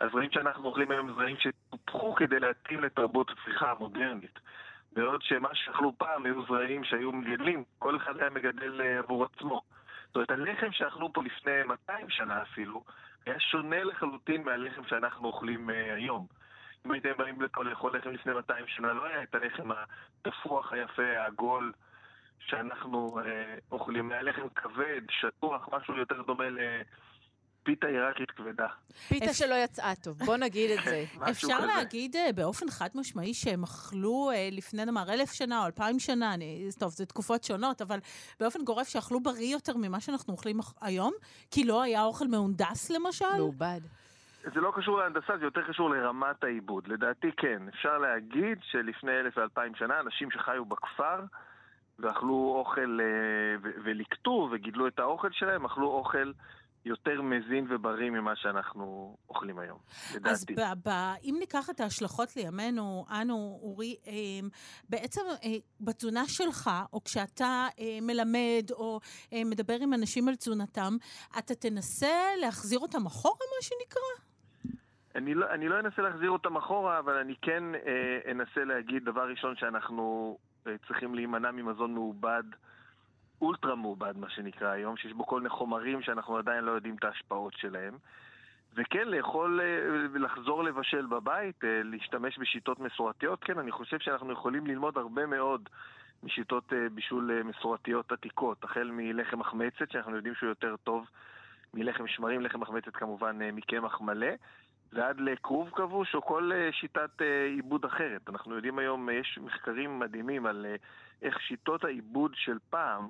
הזרעים 0.00 0.30
שאנחנו 0.30 0.68
אוכלים 0.68 0.90
היום 0.90 1.08
הם 1.08 1.14
זרעים 1.14 1.36
שטופחו 1.38 2.14
כדי 2.14 2.40
להתאים 2.40 2.84
לתרבות 2.84 3.30
הצריכה 3.30 3.70
המודרנית. 3.70 4.38
בעוד 4.92 5.22
שמה 5.22 5.48
שאכלו 5.54 5.92
פעם 5.98 6.24
היו 6.24 6.46
זרעים 6.46 6.84
שהיו 6.84 7.12
מגדלים, 7.12 7.64
כל 7.78 7.96
אחד 7.96 8.16
היה 8.16 8.30
מגדל 8.30 8.80
אה, 8.80 8.98
עבור 8.98 9.24
עצמו. 9.24 9.62
זאת 10.06 10.16
אומרת, 10.16 10.30
הלחם 10.30 10.72
שאכלו 10.72 11.12
פה 11.12 11.22
לפני 11.22 11.62
200 11.66 12.10
שנה 12.10 12.42
אפילו, 12.42 12.84
היה 13.26 13.40
שונה 13.40 13.84
לחלוטין 13.84 14.42
מהלחם 14.42 14.82
שאנחנו 14.88 15.26
אוכלים 15.26 15.70
אה, 15.70 15.94
היום. 15.94 16.26
אם 16.86 16.90
הייתם 16.90 17.12
באים 17.18 17.42
לפה 17.42 17.64
לאכול 17.64 17.96
לחם 17.96 18.10
לפני 18.10 18.32
200 18.32 18.64
שנה, 18.66 18.92
לא 18.92 19.04
היה 19.04 19.22
את 19.22 19.34
הלחם 19.34 19.68
התפוח 20.24 20.72
היפה, 20.72 21.18
העגול, 21.18 21.72
שאנחנו 22.38 23.18
אה, 23.18 23.54
אוכלים. 23.72 24.12
היה 24.12 24.22
לחם 24.22 24.48
כבד, 24.48 25.00
שטוח, 25.10 25.68
משהו 25.72 25.96
יותר 25.96 26.22
דומה 26.22 26.44
לפיתה 27.62 27.86
עיראקית 27.86 28.30
כבדה. 28.30 28.66
פיתה 29.08 29.34
שלא 29.34 29.54
יצאה 29.54 29.94
טוב, 29.94 30.18
בוא 30.24 30.36
נגיד 30.36 30.70
את 30.78 30.84
זה. 30.84 31.04
אפשר 31.30 31.58
כזה. 31.58 31.66
להגיד 31.66 32.16
אה, 32.16 32.32
באופן 32.34 32.70
חד 32.70 32.88
משמעי 32.94 33.34
שהם 33.34 33.62
אכלו 33.62 34.30
אה, 34.34 34.48
לפני 34.52 34.84
נאמר 34.84 35.12
אלף 35.12 35.32
שנה 35.32 35.60
או 35.60 35.66
אלפיים 35.66 35.98
שנה, 35.98 36.34
אני, 36.34 36.68
טוב, 36.78 36.90
זה 36.90 37.06
תקופות 37.06 37.44
שונות, 37.44 37.82
אבל 37.82 37.98
באופן 38.40 38.64
גורף 38.64 38.88
שאכלו 38.88 39.20
בריא 39.20 39.52
יותר 39.52 39.76
ממה 39.76 40.00
שאנחנו 40.00 40.32
אוכלים 40.32 40.60
היום? 40.80 41.12
כי 41.50 41.64
לא 41.64 41.82
היה 41.82 42.02
אוכל 42.02 42.28
מהונדס 42.28 42.90
למשל? 42.90 43.36
מעובד. 43.36 43.80
זה 44.54 44.60
לא 44.60 44.72
קשור 44.76 44.98
להנדסה, 44.98 45.38
זה 45.38 45.44
יותר 45.44 45.62
קשור 45.68 45.90
לרמת 45.90 46.44
העיבוד. 46.44 46.88
לדעתי 46.88 47.30
כן, 47.36 47.62
אפשר 47.68 47.98
להגיד 47.98 48.58
שלפני 48.62 49.12
אלף 49.20 49.36
ואלפיים 49.36 49.74
שנה 49.74 50.00
אנשים 50.00 50.30
שחיו 50.30 50.64
בכפר 50.64 51.20
ואכלו 51.98 52.54
אוכל 52.58 52.98
אה, 53.00 53.56
ו- 53.62 53.70
וליקטו 53.84 54.48
וגידלו 54.52 54.86
את 54.86 54.98
האוכל 54.98 55.28
שלהם, 55.32 55.64
אכלו 55.64 55.86
אוכל 55.86 56.32
יותר 56.84 57.22
מזין 57.22 57.66
ובריא 57.70 58.10
ממה 58.10 58.36
שאנחנו 58.36 59.16
אוכלים 59.28 59.58
היום, 59.58 59.78
אז 60.10 60.16
לדעתי. 60.16 60.54
ב- 60.54 60.88
ב- 60.88 61.14
אם 61.24 61.36
ניקח 61.38 61.70
את 61.70 61.80
ההשלכות 61.80 62.36
לימינו, 62.36 63.06
אנו, 63.20 63.58
אורי, 63.62 63.96
אה, 64.06 64.12
בעצם 64.88 65.20
אה, 65.44 65.48
בתזונה 65.80 66.24
שלך, 66.28 66.70
או 66.92 67.04
כשאתה 67.04 67.66
אה, 67.78 67.98
מלמד 68.02 68.70
או 68.70 69.00
אה, 69.32 69.42
מדבר 69.44 69.76
עם 69.80 69.94
אנשים 69.94 70.28
על 70.28 70.34
תזונתם, 70.36 70.96
אתה 71.38 71.54
תנסה 71.54 72.08
להחזיר 72.40 72.78
אותם 72.78 73.06
אחורה, 73.06 73.34
מה 73.56 73.62
שנקרא? 73.62 74.24
אני 75.14 75.34
לא, 75.34 75.46
אני 75.50 75.68
לא 75.68 75.80
אנסה 75.80 76.02
להחזיר 76.02 76.30
אותם 76.30 76.56
אחורה, 76.56 76.98
אבל 76.98 77.16
אני 77.16 77.34
כן 77.42 77.62
אה, 77.74 78.30
אנסה 78.32 78.64
להגיד, 78.64 79.04
דבר 79.04 79.28
ראשון, 79.30 79.56
שאנחנו 79.56 80.38
אה, 80.66 80.72
צריכים 80.88 81.14
להימנע 81.14 81.50
ממזון 81.50 81.94
מעובד, 81.94 82.42
אולטרה 83.40 83.74
מעובד, 83.74 84.16
מה 84.16 84.30
שנקרא 84.30 84.68
היום, 84.68 84.96
שיש 84.96 85.12
בו 85.12 85.26
כל 85.26 85.40
מיני 85.40 85.48
חומרים 85.48 86.02
שאנחנו 86.02 86.36
עדיין 86.36 86.64
לא 86.64 86.70
יודעים 86.70 86.94
את 86.94 87.04
ההשפעות 87.04 87.52
שלהם. 87.56 87.94
וכן, 88.74 89.08
לאכול 89.08 89.60
אה, 89.60 90.06
ולחזור 90.12 90.64
לבשל 90.64 91.06
בבית, 91.06 91.64
אה, 91.64 91.80
להשתמש 91.84 92.38
בשיטות 92.38 92.80
מסורתיות, 92.80 93.44
כן, 93.44 93.58
אני 93.58 93.70
חושב 93.70 93.98
שאנחנו 93.98 94.32
יכולים 94.32 94.66
ללמוד 94.66 94.98
הרבה 94.98 95.26
מאוד 95.26 95.68
משיטות 96.22 96.72
אה, 96.72 96.88
בישול 96.94 97.42
מסורתיות 97.44 98.12
עתיקות, 98.12 98.64
החל 98.64 98.90
מלחם 98.92 99.38
מחמצת, 99.38 99.90
שאנחנו 99.90 100.16
יודעים 100.16 100.34
שהוא 100.34 100.48
יותר 100.48 100.76
טוב 100.76 101.06
מלחם 101.74 102.06
שמרים, 102.06 102.40
לחם 102.40 102.60
מחמצת 102.60 102.96
כמובן 102.96 103.38
מקמח 103.52 104.00
מלא. 104.00 104.30
ועד 104.92 105.20
לכרוב 105.20 105.70
כבוש 105.70 106.14
או 106.14 106.22
כל 106.22 106.50
שיטת 106.72 107.22
עיבוד 107.54 107.84
אחרת. 107.84 108.28
אנחנו 108.28 108.54
יודעים 108.54 108.78
היום, 108.78 109.08
יש 109.10 109.38
מחקרים 109.42 109.98
מדהימים 109.98 110.46
על 110.46 110.66
איך 111.22 111.40
שיטות 111.40 111.84
העיבוד 111.84 112.32
של 112.34 112.58
פעם, 112.70 113.08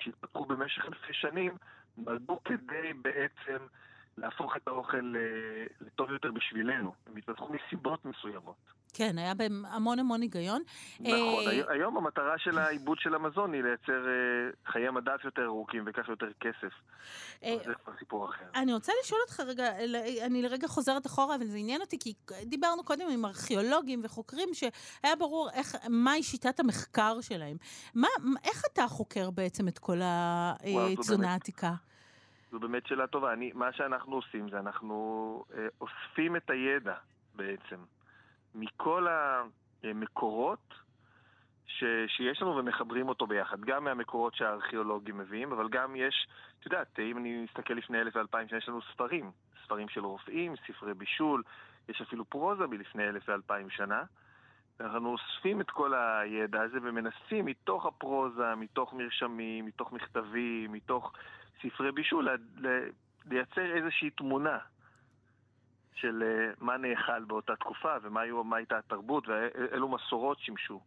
שהתפתחו 0.00 0.44
במשך 0.44 0.84
אלפי 0.84 1.12
שנים, 1.12 1.56
נולדו 1.96 2.40
כדי 2.44 2.92
בעצם 3.02 3.66
להפוך 4.18 4.56
את 4.56 4.68
האוכל 4.68 5.14
אה, 5.16 5.66
לטוב 5.80 6.10
יותר 6.10 6.30
בשבילנו. 6.32 6.94
הם 7.06 7.16
התפתחו 7.16 7.48
מסיבות 7.52 8.04
מסוימות. 8.04 8.56
כן, 8.94 9.18
היה 9.18 9.34
בהם 9.34 9.64
המון 9.68 9.98
המון 9.98 10.20
היגיון. 10.22 10.62
נכון, 11.00 11.12
אה, 11.46 11.50
הי- 11.50 11.62
היום 11.68 11.96
המטרה 11.96 12.38
של 12.38 12.58
העיבוד 12.58 12.98
של 12.98 13.14
המזון 13.14 13.52
היא 13.52 13.62
לייצר 13.62 14.06
אה, 14.08 14.12
חיי 14.72 14.90
מדף 14.90 15.20
יותר 15.24 15.44
ארוכים 15.44 15.84
וכך 15.86 16.08
יותר 16.08 16.26
כסף. 16.40 16.72
אה, 17.44 17.56
זה 17.66 17.74
כבר 17.84 17.92
סיפור 17.98 18.28
אחר. 18.30 18.44
אני 18.54 18.74
רוצה 18.74 18.92
לשאול 19.04 19.20
אותך 19.24 19.40
רגע, 19.40 19.68
אני 20.26 20.42
לרגע 20.42 20.68
חוזרת 20.68 21.06
אחורה, 21.06 21.34
אבל 21.36 21.46
זה 21.46 21.56
עניין 21.58 21.80
אותי, 21.80 21.98
כי 21.98 22.14
דיברנו 22.46 22.84
קודם 22.84 23.06
עם 23.12 23.24
ארכיאולוגים 23.24 24.00
וחוקרים 24.04 24.48
שהיה 24.54 25.16
ברור 25.18 25.50
איך, 25.54 25.76
מהי 25.88 26.22
שיטת 26.22 26.60
המחקר 26.60 27.20
שלהם. 27.20 27.56
מה, 27.94 28.08
איך 28.44 28.62
אתה 28.72 28.86
חוקר 28.88 29.30
בעצם 29.30 29.68
את 29.68 29.78
כל 29.78 29.98
התזונה 30.02 31.32
העתיקה? 31.32 31.72
זו 32.50 32.58
באמת 32.60 32.86
שאלה 32.86 33.06
טובה. 33.06 33.32
אני, 33.32 33.50
מה 33.54 33.72
שאנחנו 33.72 34.16
עושים 34.16 34.48
זה 34.50 34.58
אנחנו 34.58 34.94
אה, 35.54 35.66
אוספים 35.80 36.36
את 36.36 36.50
הידע 36.50 36.94
בעצם 37.34 37.76
מכל 38.54 39.06
המקורות 39.84 40.74
ש, 41.66 41.84
שיש 42.06 42.42
לנו 42.42 42.56
ומחברים 42.56 43.08
אותו 43.08 43.26
ביחד, 43.26 43.60
גם 43.60 43.84
מהמקורות 43.84 44.34
שהארכיאולוגים 44.34 45.18
מביאים, 45.18 45.52
אבל 45.52 45.68
גם 45.68 45.96
יש, 45.96 46.26
את 46.60 46.66
יודעת, 46.66 46.98
אם 46.98 47.18
אני 47.18 47.44
מסתכל 47.44 47.74
לפני 47.74 48.00
אלף 48.00 48.16
ואלפיים 48.16 48.48
שנה, 48.48 48.58
יש 48.58 48.68
לנו 48.68 48.80
ספרים, 48.92 49.30
ספרים 49.64 49.88
של 49.88 50.04
רופאים, 50.04 50.54
ספרי 50.66 50.94
בישול, 50.94 51.42
יש 51.88 52.00
אפילו 52.00 52.24
פרוזה 52.24 52.66
מלפני 52.66 53.08
אלף 53.08 53.28
ואלפיים 53.28 53.70
שנה. 53.70 54.02
אנחנו 54.80 55.08
אוספים 55.08 55.60
את 55.60 55.70
כל 55.70 55.94
הידע 55.94 56.62
הזה 56.62 56.78
ומנסים 56.82 57.44
מתוך 57.44 57.86
הפרוזה, 57.86 58.54
מתוך 58.54 58.94
מרשמים, 58.94 59.66
מתוך 59.66 59.92
מכתבים, 59.92 60.72
מתוך 60.72 61.12
ספרי 61.62 61.92
בישול, 61.92 62.28
לייצר 63.26 63.76
איזושהי 63.76 64.10
תמונה 64.10 64.58
של 65.94 66.22
אה, 66.22 66.52
מה 66.60 66.76
נאכל 66.76 67.24
באותה 67.24 67.56
תקופה 67.56 67.96
ומה 68.02 68.56
הייתה 68.56 68.78
התרבות 68.78 69.28
ואילו 69.28 69.88
מסורות 69.88 70.38
שימשו. 70.40 70.80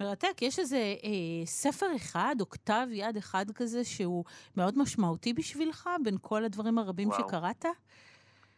מרתק, 0.00 0.42
יש 0.42 0.58
איזה 0.58 0.76
אה, 0.76 1.46
ספר 1.46 1.86
אחד 1.96 2.36
או 2.40 2.50
כתב 2.50 2.86
יד 2.90 3.16
אחד 3.16 3.44
כזה 3.54 3.84
שהוא 3.84 4.24
מאוד 4.56 4.78
משמעותי 4.78 5.32
בשבילך 5.32 5.90
בין 6.04 6.16
כל 6.22 6.44
הדברים 6.44 6.78
הרבים 6.78 7.08
וואו. 7.08 7.28
שקראת? 7.28 7.64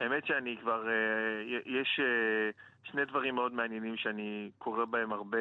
האמת 0.01 0.27
שאני 0.27 0.57
כבר, 0.61 0.89
אה, 0.89 1.61
יש 1.67 2.01
אה, 2.03 2.51
שני 2.83 3.05
דברים 3.05 3.35
מאוד 3.35 3.53
מעניינים 3.53 3.97
שאני 3.97 4.51
קורא 4.59 4.85
בהם 4.85 5.13
הרבה 5.13 5.39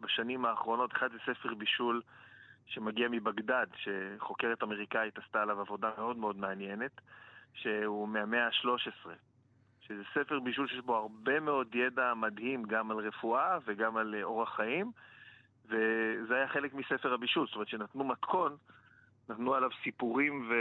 בשנים 0.00 0.44
האחרונות. 0.44 0.92
אחד 0.92 1.12
זה 1.12 1.18
ספר 1.26 1.54
בישול 1.54 2.02
שמגיע 2.66 3.08
מבגדד, 3.08 3.66
שחוקרת 3.76 4.62
אמריקאית 4.62 5.18
עשתה 5.18 5.42
עליו 5.42 5.60
עבודה 5.60 5.90
מאוד 5.98 6.16
מאוד 6.16 6.36
מעניינת, 6.36 7.00
שהוא 7.54 8.08
מהמאה 8.08 8.46
ה-13. 8.46 9.10
שזה 9.88 10.02
ספר 10.14 10.40
בישול 10.40 10.68
שיש 10.68 10.80
בו 10.80 10.96
הרבה 10.96 11.40
מאוד 11.40 11.74
ידע 11.74 12.14
מדהים 12.14 12.62
גם 12.62 12.90
על 12.90 12.96
רפואה 12.96 13.58
וגם 13.66 13.96
על 13.96 14.14
אה, 14.14 14.22
אורח 14.22 14.56
חיים, 14.56 14.92
וזה 15.66 16.34
היה 16.34 16.48
חלק 16.48 16.74
מספר 16.74 17.14
הבישול, 17.14 17.46
זאת 17.46 17.54
אומרת 17.54 17.68
שנתנו 17.68 18.04
מתכון, 18.04 18.56
נתנו 19.28 19.54
עליו 19.54 19.70
סיפורים 19.84 20.48
ו... 20.50 20.54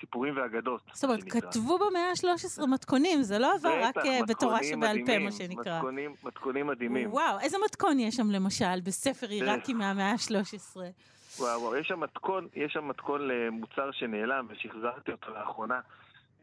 סיפורים 0.00 0.36
ואגדות. 0.36 0.80
זאת 0.92 1.04
אומרת, 1.04 1.22
כתבו 1.30 1.78
במאה 1.78 2.10
ה-13 2.10 2.66
מתכונים, 2.66 3.22
זה 3.22 3.38
לא 3.38 3.54
עבר 3.54 3.82
רק 3.82 3.96
אה, 3.98 4.20
בתורה 4.28 4.58
שבעל 4.62 4.98
פה, 5.06 5.18
מה 5.18 5.32
שנקרא. 5.32 5.76
מתכונים, 5.76 6.14
מתכונים 6.24 6.66
מדהימים. 6.66 7.12
וואו, 7.12 7.40
איזה 7.40 7.56
מתכון 7.64 7.98
יש 8.00 8.14
שם 8.14 8.30
למשל 8.30 8.80
בספר 8.84 9.26
עיראקי 9.26 9.74
מהמאה 9.74 10.10
ה-13? 10.10 10.76
וואו, 11.38 11.60
וואו, 11.60 11.76
יש 11.76 11.88
שם 11.88 12.00
מתכון, 12.00 12.48
יש 12.54 12.72
שם 12.72 12.88
מתכון 12.88 13.28
למוצר 13.28 13.90
שנעלם 13.90 14.46
ושחזרתי 14.48 15.12
אותו 15.12 15.30
לאחרונה. 15.30 15.80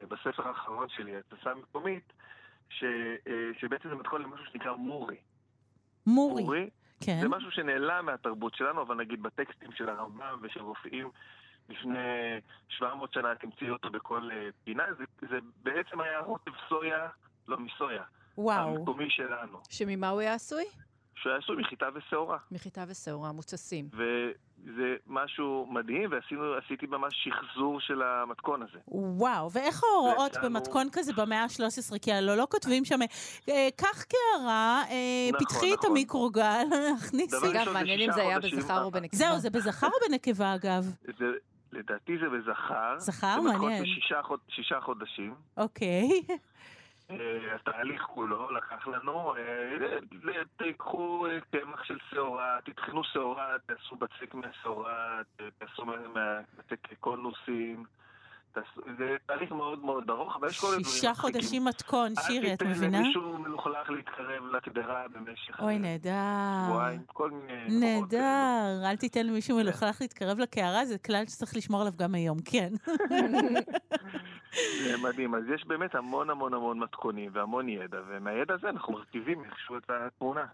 בספר 0.06 0.48
האחרון 0.48 0.90
שלי, 0.90 1.16
הטסה 1.16 1.56
מקומית, 1.56 2.14
ש, 2.70 2.84
אה, 3.28 3.34
שבעצם 3.60 3.90
זה 3.90 3.96
מתכון 3.96 4.22
למשהו 4.22 4.46
שנקרא 4.46 4.76
מורי. 4.76 5.18
מורי. 6.06 6.44
מורי. 6.44 6.70
כן. 7.04 7.18
זה 7.22 7.28
משהו 7.28 7.52
שנעלם 7.52 8.06
מהתרבות 8.06 8.56
שלנו, 8.56 8.82
אבל 8.82 8.96
נגיד 8.96 9.24
בטקסטים 9.24 9.72
של 9.72 9.90
הרמב"ם 9.90 10.40
ושל 10.42 10.62
רופאים 10.62 11.10
לפני 11.70 12.00
700 12.70 13.14
שנה 13.14 13.36
תמצאי 13.36 13.70
אותו 13.70 13.90
בכל 13.90 14.30
אה, 14.32 14.50
פינה, 14.64 14.84
זה, 14.98 15.04
זה 15.30 15.38
בעצם 15.64 16.02
היה 16.02 16.20
רוטב 16.20 16.52
סויה, 16.70 17.08
לא 17.48 17.58
מסויה. 17.60 18.04
וואו. 18.38 18.78
המקומי 18.78 19.10
שלנו. 19.10 19.60
שממה 19.70 20.10
הוא 20.10 20.20
היה 20.20 20.34
עשוי? 20.34 20.66
שהוא 21.22 21.32
היה 21.32 21.40
עשוי 21.44 21.56
מחיטה 21.56 21.86
ושעורה. 21.96 22.38
מחיטה 22.52 22.84
ושעורה, 22.88 23.32
מוצסים. 23.32 23.90
וזה 23.94 24.96
משהו 25.08 25.68
מדהים, 25.70 26.10
ועשיתי 26.12 26.86
ממש 26.86 27.14
שחזור 27.24 27.80
של 27.80 28.02
המתכון 28.02 28.62
הזה. 28.62 28.80
וואו, 28.88 29.52
ואיך 29.52 29.84
ההוראות 29.84 30.38
במתכון 30.44 30.88
כזה 30.92 31.14
במאה 31.14 31.44
ה-13? 31.44 32.00
כי 32.02 32.14
הלא 32.14 32.36
לא 32.36 32.48
כותבים 32.52 32.86
שם, 32.86 33.00
אה, 33.50 33.68
קח 33.76 34.04
קערה, 34.04 34.84
אה, 34.90 35.30
נכון, 35.34 35.46
פתחי 35.46 35.74
את 35.74 35.78
נכון. 35.78 35.92
המיקרוגל, 35.92 36.66
הכניסי. 36.98 37.36
אגב, 37.52 37.74
מעניין 37.74 38.00
אם 38.00 38.12
זה 38.12 38.22
היה 38.22 38.40
בזכר 38.40 38.84
או 38.84 38.92
בנקבה. 38.92 39.18
זהו, 39.18 39.40
זה 39.40 39.50
בזכר 39.50 39.88
או 39.88 40.10
בנקבה, 40.10 40.56
אגב? 40.56 40.94
לדעתי 41.72 42.18
זה 42.18 42.26
בזכר. 42.30 42.96
זכר? 43.00 43.42
מעניין. 43.42 43.80
זה 43.80 43.86
שישה 44.50 44.82
חודשים. 44.82 45.36
אוקיי. 45.58 46.10
אה, 47.12 47.56
התהליך 47.56 48.02
כולו 48.02 48.52
לקח 48.52 48.88
לנו, 48.88 49.36
אה, 49.36 50.44
תיקחו 50.58 51.26
אה, 51.26 51.40
קמח 51.52 51.84
של 51.84 51.98
שעורה, 52.10 52.58
תטחנו 52.66 53.04
שעורה, 53.04 53.56
תעשו 53.66 53.96
בצק 53.96 54.34
מהשעורה, 54.34 55.22
תעשו 55.58 55.86
מהבצק 55.86 56.94
קונוסים. 57.00 57.84
זה 58.98 59.16
תהליך 59.26 59.52
מאוד 59.52 59.80
מאוד 59.86 60.10
ארוך, 60.10 60.36
אבל 60.36 60.48
יש 60.48 60.60
כל 60.60 60.68
הדברים. 60.68 60.84
שישה 60.84 61.14
חודשים 61.14 61.66
מתכון, 61.66 62.14
שירי, 62.16 62.54
את 62.54 62.64
מבינה? 62.64 62.98
אל 62.98 63.04
תיתן 63.04 63.06
למישהו 63.06 63.38
מלוכלך 63.38 63.90
להתקרב 63.90 64.44
לקדרה 64.56 65.06
במשך... 65.08 65.60
אוי, 65.60 65.80
נהדר. 65.80 66.12
מיני... 67.32 67.80
נהדר. 67.80 68.90
אל 68.90 68.96
תיתן 68.96 69.26
למישהו 69.26 69.58
מלוכלך 69.58 70.02
להתקרב 70.02 70.40
לקערה, 70.40 70.86
זה 70.86 70.98
כלל 70.98 71.24
שצריך 71.28 71.56
לשמור 71.56 71.82
עליו 71.82 71.94
גם 71.98 72.16
היום, 72.16 72.38
כן. 72.46 72.70
זה 74.84 74.98
מדהים. 74.98 75.36
אז 75.36 75.44
יש 75.56 75.66
באמת 75.68 75.96
המון 75.96 76.30
המון 76.30 76.54
המון 76.54 76.80
מתכונים 76.80 77.32
והמון 77.34 77.70
ידע, 77.70 77.98
ומהידע 78.08 78.54
הזה 78.54 78.70
אנחנו 78.70 78.94
מרכיבים 78.94 79.44
איכשהו 79.44 79.78
את 79.78 79.90
התמונה. 79.90 80.46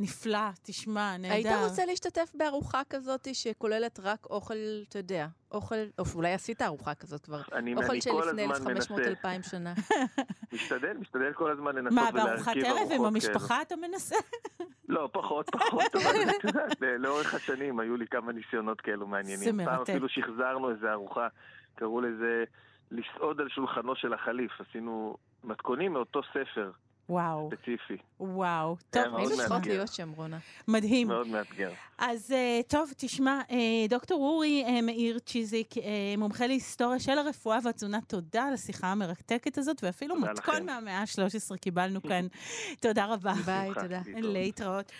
נפלא, 0.00 0.48
תשמע, 0.62 1.16
נהדר. 1.16 1.34
היית 1.34 1.46
רוצה 1.64 1.86
להשתתף 1.86 2.32
בארוחה 2.34 2.82
כזאת 2.90 3.28
שכוללת 3.32 4.00
רק 4.02 4.26
אוכל, 4.26 4.54
אתה 4.88 4.98
יודע, 4.98 5.26
אוכל, 5.52 5.74
או 5.98 6.06
שאולי 6.06 6.32
עשית 6.32 6.62
ארוחה 6.62 6.94
כזאת 6.94 7.24
כבר, 7.24 7.40
אני, 7.52 7.74
אוכל 7.74 7.90
אני 7.90 8.00
שלפני 8.00 8.46
1500-2000 8.46 9.50
שנה. 9.50 9.74
משתדל, 10.52 10.96
משתדל 10.96 11.32
כל 11.32 11.50
הזמן 11.50 11.74
לנסות 11.74 11.98
ולהרכיב 11.98 12.28
ארוחות 12.28 12.44
כאלה. 12.54 12.68
מה, 12.68 12.74
בארוחת 12.74 12.90
ערב 12.90 13.00
עם 13.00 13.04
המשפחה 13.04 13.62
אתה 13.62 13.76
מנסה? 13.76 14.16
לא, 14.88 15.08
פחות, 15.12 15.50
פחות, 15.50 15.96
אבל 15.96 16.16
את 16.38 16.44
יודעת, 16.44 16.80
לאורך 16.98 17.34
השנים 17.34 17.80
היו 17.80 17.96
לי 17.96 18.06
כמה 18.06 18.32
ניסיונות 18.32 18.80
כאלו 18.80 19.06
מעניינים. 19.06 19.44
זה 19.44 19.52
מרתק. 19.52 19.70
פעם 19.70 19.82
אפילו 19.82 20.08
שחזרנו 20.08 20.70
איזה 20.70 20.92
ארוחה, 20.92 21.28
קראו 21.74 22.00
לזה 22.00 22.44
לסעוד 22.90 23.40
על 23.40 23.48
שולחנו 23.48 23.96
של 23.96 24.14
החליף. 24.14 24.60
עשינו 24.60 25.16
מתכונים 25.44 25.92
מאותו 25.92 26.20
ספר. 26.22 26.70
וואו. 27.08 27.50
ספציפי. 27.54 27.96
וואו. 28.20 28.76
טוב, 28.90 29.16
היינו 29.16 29.36
צריכות 29.36 29.66
להיות 29.66 29.92
שם, 29.92 30.12
רונה. 30.16 30.38
מדהים. 30.68 31.08
מאוד 31.08 31.26
מאתגר. 31.26 31.70
אז 31.98 32.30
uh, 32.30 32.70
טוב, 32.70 32.92
תשמע, 32.96 33.40
uh, 33.48 33.52
דוקטור 33.88 34.20
אורי 34.20 34.64
uh, 34.66 34.82
מאיר 34.82 35.18
צ'יזיק, 35.18 35.72
uh, 35.72 35.80
מומחה 36.18 36.46
להיסטוריה 36.46 36.98
של 36.98 37.18
הרפואה 37.18 37.58
והתזונה, 37.64 38.00
תודה 38.00 38.44
על 38.44 38.54
השיחה 38.54 38.86
המרתקת 38.86 39.58
הזאת, 39.58 39.84
ואפילו 39.84 40.16
מתכון 40.16 40.66
מהמאה 40.66 40.98
ה-13 40.98 41.56
קיבלנו 41.56 42.02
כאן. 42.02 42.26
תודה 42.82 43.06
רבה. 43.06 43.32
ביי, 43.44 43.70
תודה. 43.82 44.00
להתראות. 44.14 44.92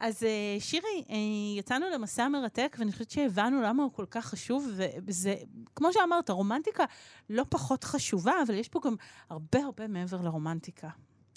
אז 0.00 0.22
uh, 0.22 0.62
שירי, 0.62 1.04
uh, 1.06 1.12
יצאנו 1.58 1.86
למסע 1.94 2.28
מרתק, 2.28 2.76
ואני 2.78 2.92
חושבת 2.92 3.10
שהבנו 3.10 3.62
למה 3.62 3.82
הוא 3.82 3.92
כל 3.92 4.06
כך 4.10 4.26
חשוב, 4.26 4.68
וזה, 5.06 5.34
כמו 5.74 5.92
שאמרת, 5.92 6.30
רומנטיקה 6.30 6.84
לא 7.30 7.44
פחות 7.48 7.84
חשובה, 7.84 8.32
אבל 8.46 8.54
יש 8.54 8.68
פה 8.68 8.80
גם 8.84 8.94
הרבה 9.30 9.58
הרבה 9.64 9.88
מעבר 9.88 10.20
לרומנטיקה. 10.22 10.88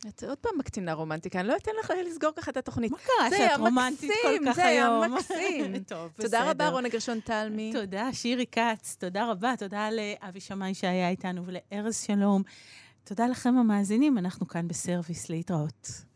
את 0.08 0.24
עוד 0.24 0.38
פעם 0.38 0.52
מקצינה 0.58 0.94
רומנטיקה, 0.94 1.40
אני 1.40 1.48
לא 1.48 1.56
אתן 1.56 1.72
לך 1.80 1.94
לסגור 2.08 2.32
ככה 2.36 2.52
את 2.52 2.58
התוכנית. 2.58 2.92
מה 2.92 2.98
קרה 2.98 3.38
שאת 3.38 3.60
רומנטית 3.60 4.12
כל 4.22 4.28
כך 4.28 4.34
היום? 4.36 4.54
זה 4.54 4.66
היה 4.66 5.08
מקסים. 5.08 5.84
טוב, 5.84 6.10
בסדר. 6.18 6.26
תודה 6.26 6.50
רבה, 6.52 6.70
רונה 6.70 6.90
גרשון 6.90 7.20
תלמי. 7.20 7.74
תודה, 7.74 8.14
שירי 8.14 8.46
כץ. 8.52 8.96
תודה 9.00 9.32
רבה. 9.32 9.54
תודה 9.58 9.90
לאבי 9.92 10.40
שמאי 10.40 10.74
שהיה 10.74 11.10
איתנו 11.10 11.44
ולארז 11.46 11.98
שלום. 11.98 12.44
תודה 13.04 13.28
לכם 13.28 13.58
המאזינים, 13.58 14.18
אנחנו 14.18 14.48
כאן 14.48 14.68
בסרוויס 14.68 15.30
להתראות. 15.30 16.09